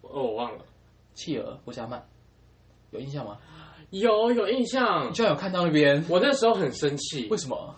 [0.02, 0.64] 哦，我忘了。
[1.16, 2.04] 企鹅波加曼，
[2.92, 3.38] 有印象吗？
[3.90, 6.04] 有有印象你，居然有看到那边？
[6.10, 7.28] 我那时候很生气。
[7.30, 7.76] 为什么？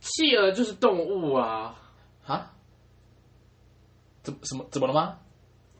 [0.00, 1.76] 企鹅就是动物啊，
[2.26, 2.52] 啊？
[4.22, 5.18] 怎什么怎么了吗？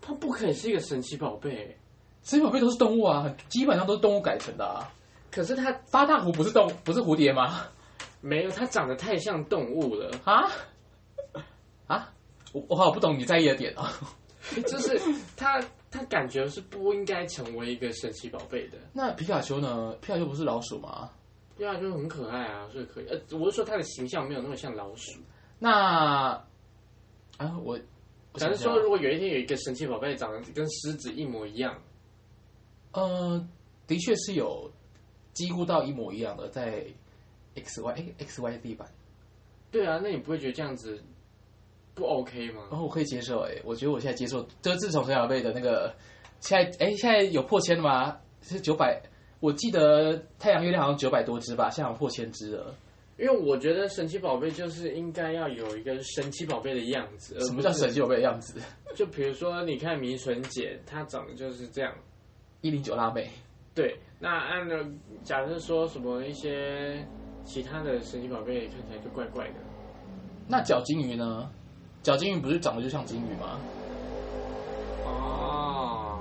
[0.01, 1.77] 它不可以是一个神奇宝贝。
[2.23, 4.93] 神奇宝贝都是动物啊，基本上都是动物改成的啊。
[5.31, 7.67] 可是它八大湖不是动不是蝴蝶吗？
[8.21, 10.11] 没有，它长得太像动物了。
[10.25, 10.51] 啊？
[11.87, 12.13] 啊？
[12.53, 13.93] 我我好不懂你在意的点啊。
[14.67, 15.01] 就是
[15.37, 18.79] 它，它感觉是不应该成为一个神奇宝贝的。
[18.93, 19.95] 那皮卡丘呢？
[20.01, 21.11] 皮卡丘不是老鼠吗？
[21.57, 23.07] 对啊，就很可爱啊，所以可以。
[23.09, 25.21] 呃，我是说它的形象没有那么像老鼠。
[25.59, 26.43] 那
[27.37, 27.79] 啊，我
[28.35, 31.79] 假如说，如果有一天有一个神奇宝贝长得跟狮子一模一样，
[32.93, 33.49] 呃，
[33.87, 34.71] 的确是有
[35.33, 36.85] 几乎到一模一样的，在
[37.55, 38.89] X Y X Y D 版。
[39.71, 41.01] 对啊，那你不会觉得这样子
[41.95, 42.63] 不 OK 吗？
[42.71, 45.95] 然后我可以接受，哎，我觉得我现在接受，就是自从神奇宝贝的那个，
[46.41, 48.19] 现在哎，现在有破千了吗？
[48.43, 49.01] 是九百。
[49.39, 52.75] 我记得太阳月亮好像九百多只吧，现在好像破千只了。
[53.17, 57.39] 因为我觉得神奇宝贝就是应该要有一个神奇宝贝的样子。
[57.41, 58.61] 什么叫神奇宝贝的样子？
[58.95, 61.95] 就比如说，你看迷唇姐，她长得就是这样。
[62.61, 63.31] 一零九辣妹。
[63.75, 64.77] 对，那按照
[65.23, 67.07] 假设说什么一些
[67.45, 69.55] 其他的神奇宝贝看起来就怪怪的。
[70.49, 71.51] 那角金鱼呢？
[72.03, 73.61] 角金鱼不是长得就像金鱼吗？
[75.05, 76.19] 哦，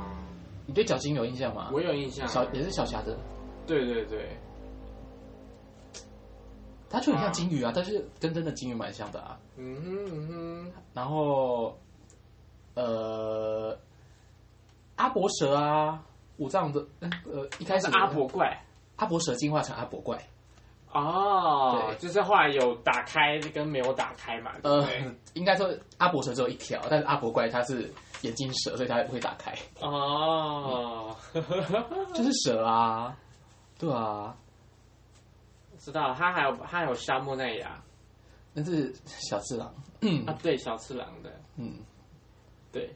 [0.66, 1.72] 你对角金鱼有印象吗？
[1.74, 3.18] 我有印象，小也是小侠的。
[3.66, 4.38] 对对对，
[6.90, 9.40] 它就很像金鱼啊，啊但是跟真的金鱼蛮像的啊。
[9.58, 10.72] 嗯哼嗯哼。
[10.94, 11.78] 然后，
[12.76, 13.78] 呃，
[14.96, 16.04] 阿伯蛇啊，
[16.40, 16.84] 五脏的，
[17.32, 18.60] 呃，一开始是阿伯怪，
[18.96, 20.18] 阿伯蛇进化成阿伯怪。
[20.92, 24.54] 哦，对，就是后来有打开跟没有打开嘛。
[24.64, 24.88] 呃，
[25.34, 25.70] 应该说
[26.00, 29.54] 阿伯蛇只有一条，但是阿伯怪它是眼镜蛇，所以它也不会打开。
[29.82, 31.16] 哦，
[32.16, 33.16] 就是蛇啊，
[33.78, 34.36] 对啊，
[35.78, 37.80] 知道，它还有它还有沙漠奈亚，
[38.54, 39.72] 那是小次郎。
[40.02, 40.26] 嗯。
[40.26, 41.74] 啊，对，小次郎的，嗯，
[42.72, 42.90] 对，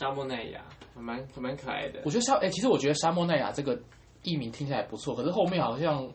[0.00, 2.00] 沙漠奈亚还蛮还蛮可爱的。
[2.06, 3.78] 我觉得沙，哎、欸，其实我觉得沙漠奈亚这个
[4.22, 6.10] 译名听起来不错，可是后面好像。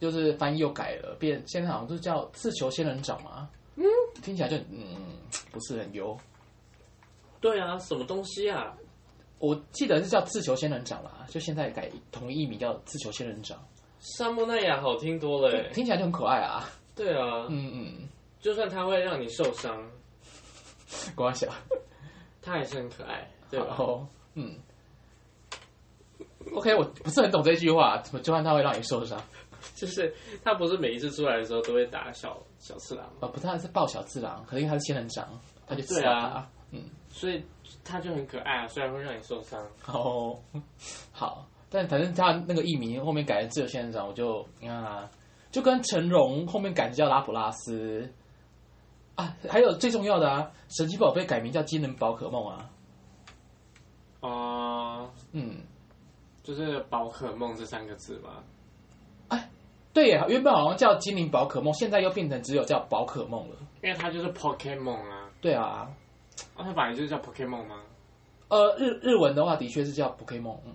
[0.00, 3.82] 就是翻译又改了，变现在好像就是叫自求仙人掌嘛，嗯，
[4.22, 4.94] 听起来就嗯
[5.50, 6.16] 不是很优。
[7.40, 8.76] 对啊，什么东西啊？
[9.40, 13.58] 我记得是叫自求仙人掌啦，就现在改同一译名叫自求仙人掌。
[13.98, 16.70] 沙漠奈亚好听多了，听起来就很可爱啊。
[16.94, 18.08] 对啊，嗯嗯，
[18.40, 19.84] 就算它会让你受伤，
[21.16, 21.52] 光想
[22.42, 23.76] 它还是很可爱，对吧？
[24.34, 24.56] 嗯
[26.54, 29.20] ，OK，我不是很懂这句话，怎么就算他会让你受伤？
[29.74, 30.14] 就是
[30.44, 35.28] 他不是每一次出来的时候都会打小小次郎啊，不，他是抱小次郎，可能因为他是仙人掌，
[35.66, 37.44] 他就对啊，嗯，所以
[37.84, 39.60] 他就很可爱啊，虽然会让你受伤。
[39.86, 40.38] 哦，
[41.12, 45.10] 好，但反正他那个艺名后面改成自由仙人掌，我就你看啊，
[45.50, 48.08] 就跟成龙后面改成叫拉普拉斯
[49.18, 52.70] 啊，还有最重要的啊，神奇宝贝改名叫机能宝可梦啊，
[54.20, 55.56] 哦、呃，嗯，
[56.44, 58.44] 就是宝可梦这三个字嘛。
[59.92, 63.56] 对呀，原本好像叫精灵宝可梦，现在又变成只有叫宝可梦了。
[63.82, 65.28] 因为它就是 Pokemon 啊。
[65.40, 65.90] 对啊，
[66.54, 67.82] 啊，它本来就是叫 Pokemon 吗？
[68.46, 70.58] 呃，日日文的话，的确是叫 Pokemon。
[70.64, 70.74] 嗯，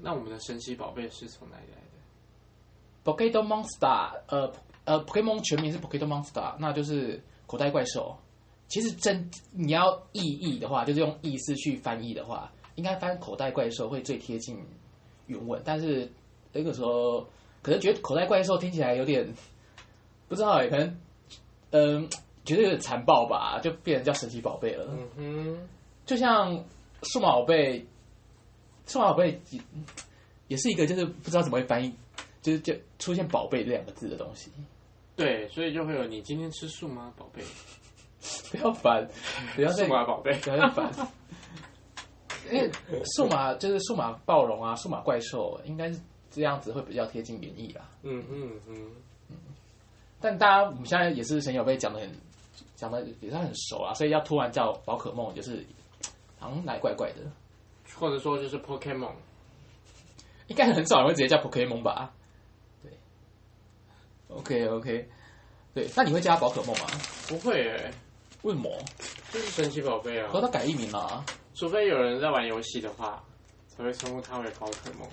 [0.00, 4.50] 那我们的神奇宝贝是从哪里来的？Pokemon Monster，呃
[4.84, 7.22] 呃，Pokemon 全名是 Pokemon Monster，那就是
[7.52, 8.16] 口袋怪兽。
[8.68, 14.58] 其实真你要意译的话，就是用意思去翻译的话，应该翻口袋怪兽会最贴近
[15.26, 15.60] 原文。
[15.64, 16.10] 但是
[16.52, 17.26] 那个时候。
[17.64, 19.24] 可能觉得口袋怪兽听起来有点
[20.28, 20.98] 不知道哎，可能
[21.70, 22.08] 嗯、呃、
[22.44, 24.84] 觉得有点残暴吧，就变成叫神奇宝贝了。
[24.90, 25.68] 嗯哼，
[26.04, 26.64] 就像
[27.04, 27.86] 数码宝贝，
[28.88, 29.40] 数码宝贝
[30.48, 31.94] 也是一个就是不知道怎么会翻译，
[32.42, 34.50] 就是就出现“宝贝”这两个字的东西。
[35.16, 37.42] 对，所以就会有你今天吃素吗，宝贝？
[38.50, 39.06] 不要烦，
[39.54, 40.90] 不要再数码宝贝，不要再烦。
[42.50, 42.70] 因为
[43.14, 46.00] 数码就是数码暴龙啊，数码怪兽，应该是
[46.30, 47.88] 这样子会比较贴近原意啦。
[48.02, 48.90] 嗯嗯嗯
[49.28, 49.36] 嗯。
[50.20, 52.10] 但大家我们现在也是神奇宝贝讲的很
[52.76, 55.64] 讲的也是很熟啊，所以要突然叫宝可梦，就是
[56.38, 57.22] 好像来怪怪的。
[57.96, 59.12] 或者说就是 Pokemon，
[60.46, 62.12] 应该很少人会直接叫 Pokemon 吧？
[64.44, 64.66] 对。
[64.66, 65.08] OK OK，
[65.74, 66.86] 对，那你会叫他宝可梦吗？
[67.28, 67.94] 不会诶、欸。
[68.42, 68.70] 为什么？
[69.32, 70.28] 就是神奇宝贝啊！
[70.30, 71.24] 和他改艺名了，
[71.54, 73.22] 除非有人在玩游戏的话，
[73.68, 75.08] 才会称呼他为宝可梦。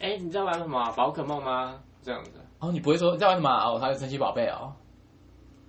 [0.00, 0.90] 哎、欸，你在玩什么？
[0.92, 1.78] 宝可梦吗？
[2.02, 2.30] 这样子。
[2.58, 3.50] 哦，你不会说你在玩什么？
[3.50, 4.72] 哦，他是神奇宝贝哦。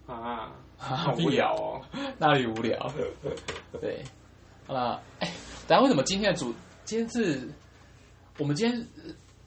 [0.08, 1.82] 啊， 好无聊哦，
[2.18, 2.90] 那 里无聊？
[3.82, 4.02] 对，
[4.66, 5.30] 好了，哎，
[5.68, 6.54] 大家为什么今天的主，
[6.86, 7.48] 今天是，
[8.38, 8.88] 我们今天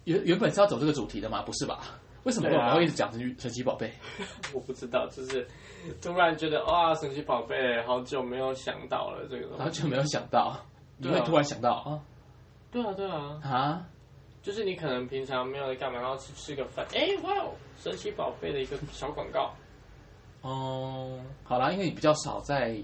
[0.05, 1.43] 原原本是要走这个主题的吗？
[1.43, 1.99] 不是吧？
[2.27, 3.91] 为什么我们会一直讲神奇神奇宝贝？
[4.53, 5.47] 我不知道，就是。
[6.03, 9.63] 突然觉得哇，神奇宝贝，好久没有想到了这个东西。
[9.63, 10.61] 好久没有想到，
[10.99, 12.03] 你会突然想到啊？
[12.73, 13.41] 对啊，对啊。
[13.45, 13.87] 啊？
[14.43, 19.55] 就是你可能平常没有在干嘛，然后吃吃个饭，哎，哇哦，神奇宝贝的一个小广告。
[20.43, 22.77] 哦，好啦，因为你比较少在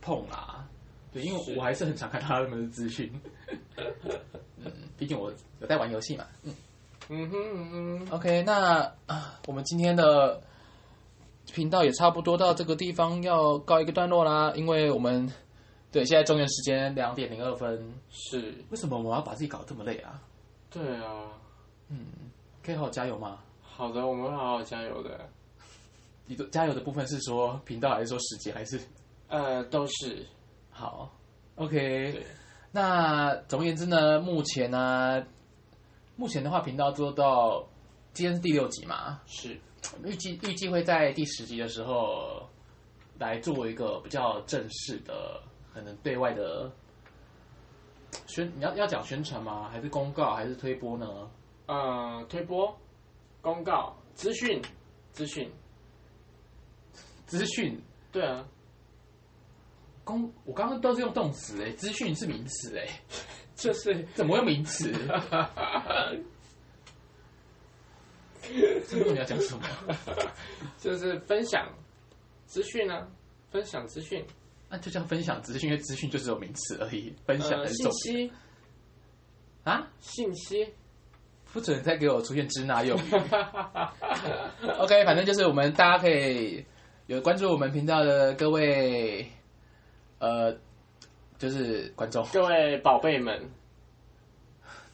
[0.00, 0.66] 碰啦，
[1.12, 3.08] 对，因为我还是很常看他们的资讯。
[4.64, 6.26] 嗯，毕竟我有在玩游戏嘛。
[6.42, 6.52] 嗯
[7.08, 8.14] 嗯哼嗯哼。
[8.16, 10.40] OK，那啊，我们今天的。
[11.52, 15.30] 频道也差不多到这个地方要告一个段落啦，因为我们
[15.92, 20.20] 对现在中原时间两点零二分，是为什么我们要把自己搞得这么累啊？
[20.70, 21.28] 对啊，
[21.90, 22.06] 嗯，
[22.64, 23.38] 可以好好加油吗？
[23.62, 25.28] 好的，我们会好好加油的。
[26.26, 28.80] 你的加油的部分是说频道还是说时间还是？
[29.28, 30.26] 呃，都是。
[30.70, 31.14] 好
[31.56, 32.24] ，OK。
[32.72, 35.24] 那总而言之呢，目前呢，
[36.16, 37.66] 目前的话频道做到
[38.12, 39.20] 今天是第六集嘛？
[39.26, 39.58] 是。
[40.02, 42.48] 预计预计会在第十集的时候
[43.18, 45.42] 来做一个比较正式的，
[45.74, 46.72] 可能对外的
[48.26, 49.68] 宣，你要要讲宣传吗？
[49.68, 50.34] 还是公告？
[50.34, 51.30] 还是推播呢？
[51.66, 52.74] 呃，推播、
[53.42, 54.62] 公告、资讯、
[55.10, 55.52] 资讯、
[57.26, 57.78] 资讯。
[58.10, 58.46] 对啊，
[60.04, 62.86] 公我刚刚都是用动词哎，资讯是名词哎，
[63.56, 64.92] 这是怎么用名词？
[68.88, 69.62] 这个你要讲什么？
[70.78, 71.66] 就是分享
[72.46, 73.08] 资讯呢，
[73.50, 74.24] 分享资讯，
[74.68, 77.14] 那就叫分享资讯，因为资讯就是有名词而已。
[77.26, 78.32] 分享的信息
[79.62, 80.74] 啊，信息
[81.52, 83.10] 不准再给我出现支那用语。
[84.78, 86.66] OK，反正就是我们大家可以
[87.06, 89.30] 有关注我们频道的各位，
[90.18, 90.58] 呃，
[91.38, 93.50] 就是观众，各位宝贝们。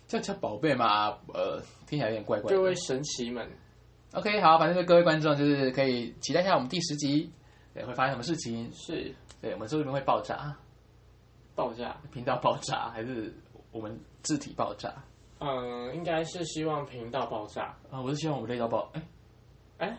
[0.07, 2.57] 叫叫宝贝嘛，呃，听起来有点怪怪的。
[2.57, 3.49] 各位神奇们
[4.13, 7.31] ，OK，好，反正就各位观众就是可以期待一下我们第十集，
[7.73, 8.69] 对，会发生什么事情？
[8.73, 10.53] 是，对，我们这边会爆炸，
[11.55, 13.33] 爆炸，频道爆炸，还是
[13.71, 14.93] 我们字体爆炸？
[15.39, 19.03] 嗯，应该是希望频道爆炸啊，我是希望我们累到爆，哎，
[19.79, 19.99] 哎，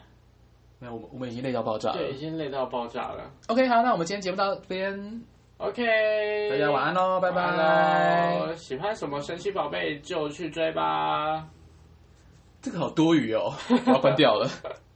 [0.80, 3.32] 没有，我们我们已经累到爆炸了，对，已经累到爆炸了。
[3.48, 5.24] OK，好，那我们今天节目到这边。
[5.62, 8.56] OK，大家晚安喽，拜拜。
[8.56, 11.48] 喜欢什么神奇宝贝就去追吧。
[12.64, 14.50] 这个好多余哦，我要关掉了。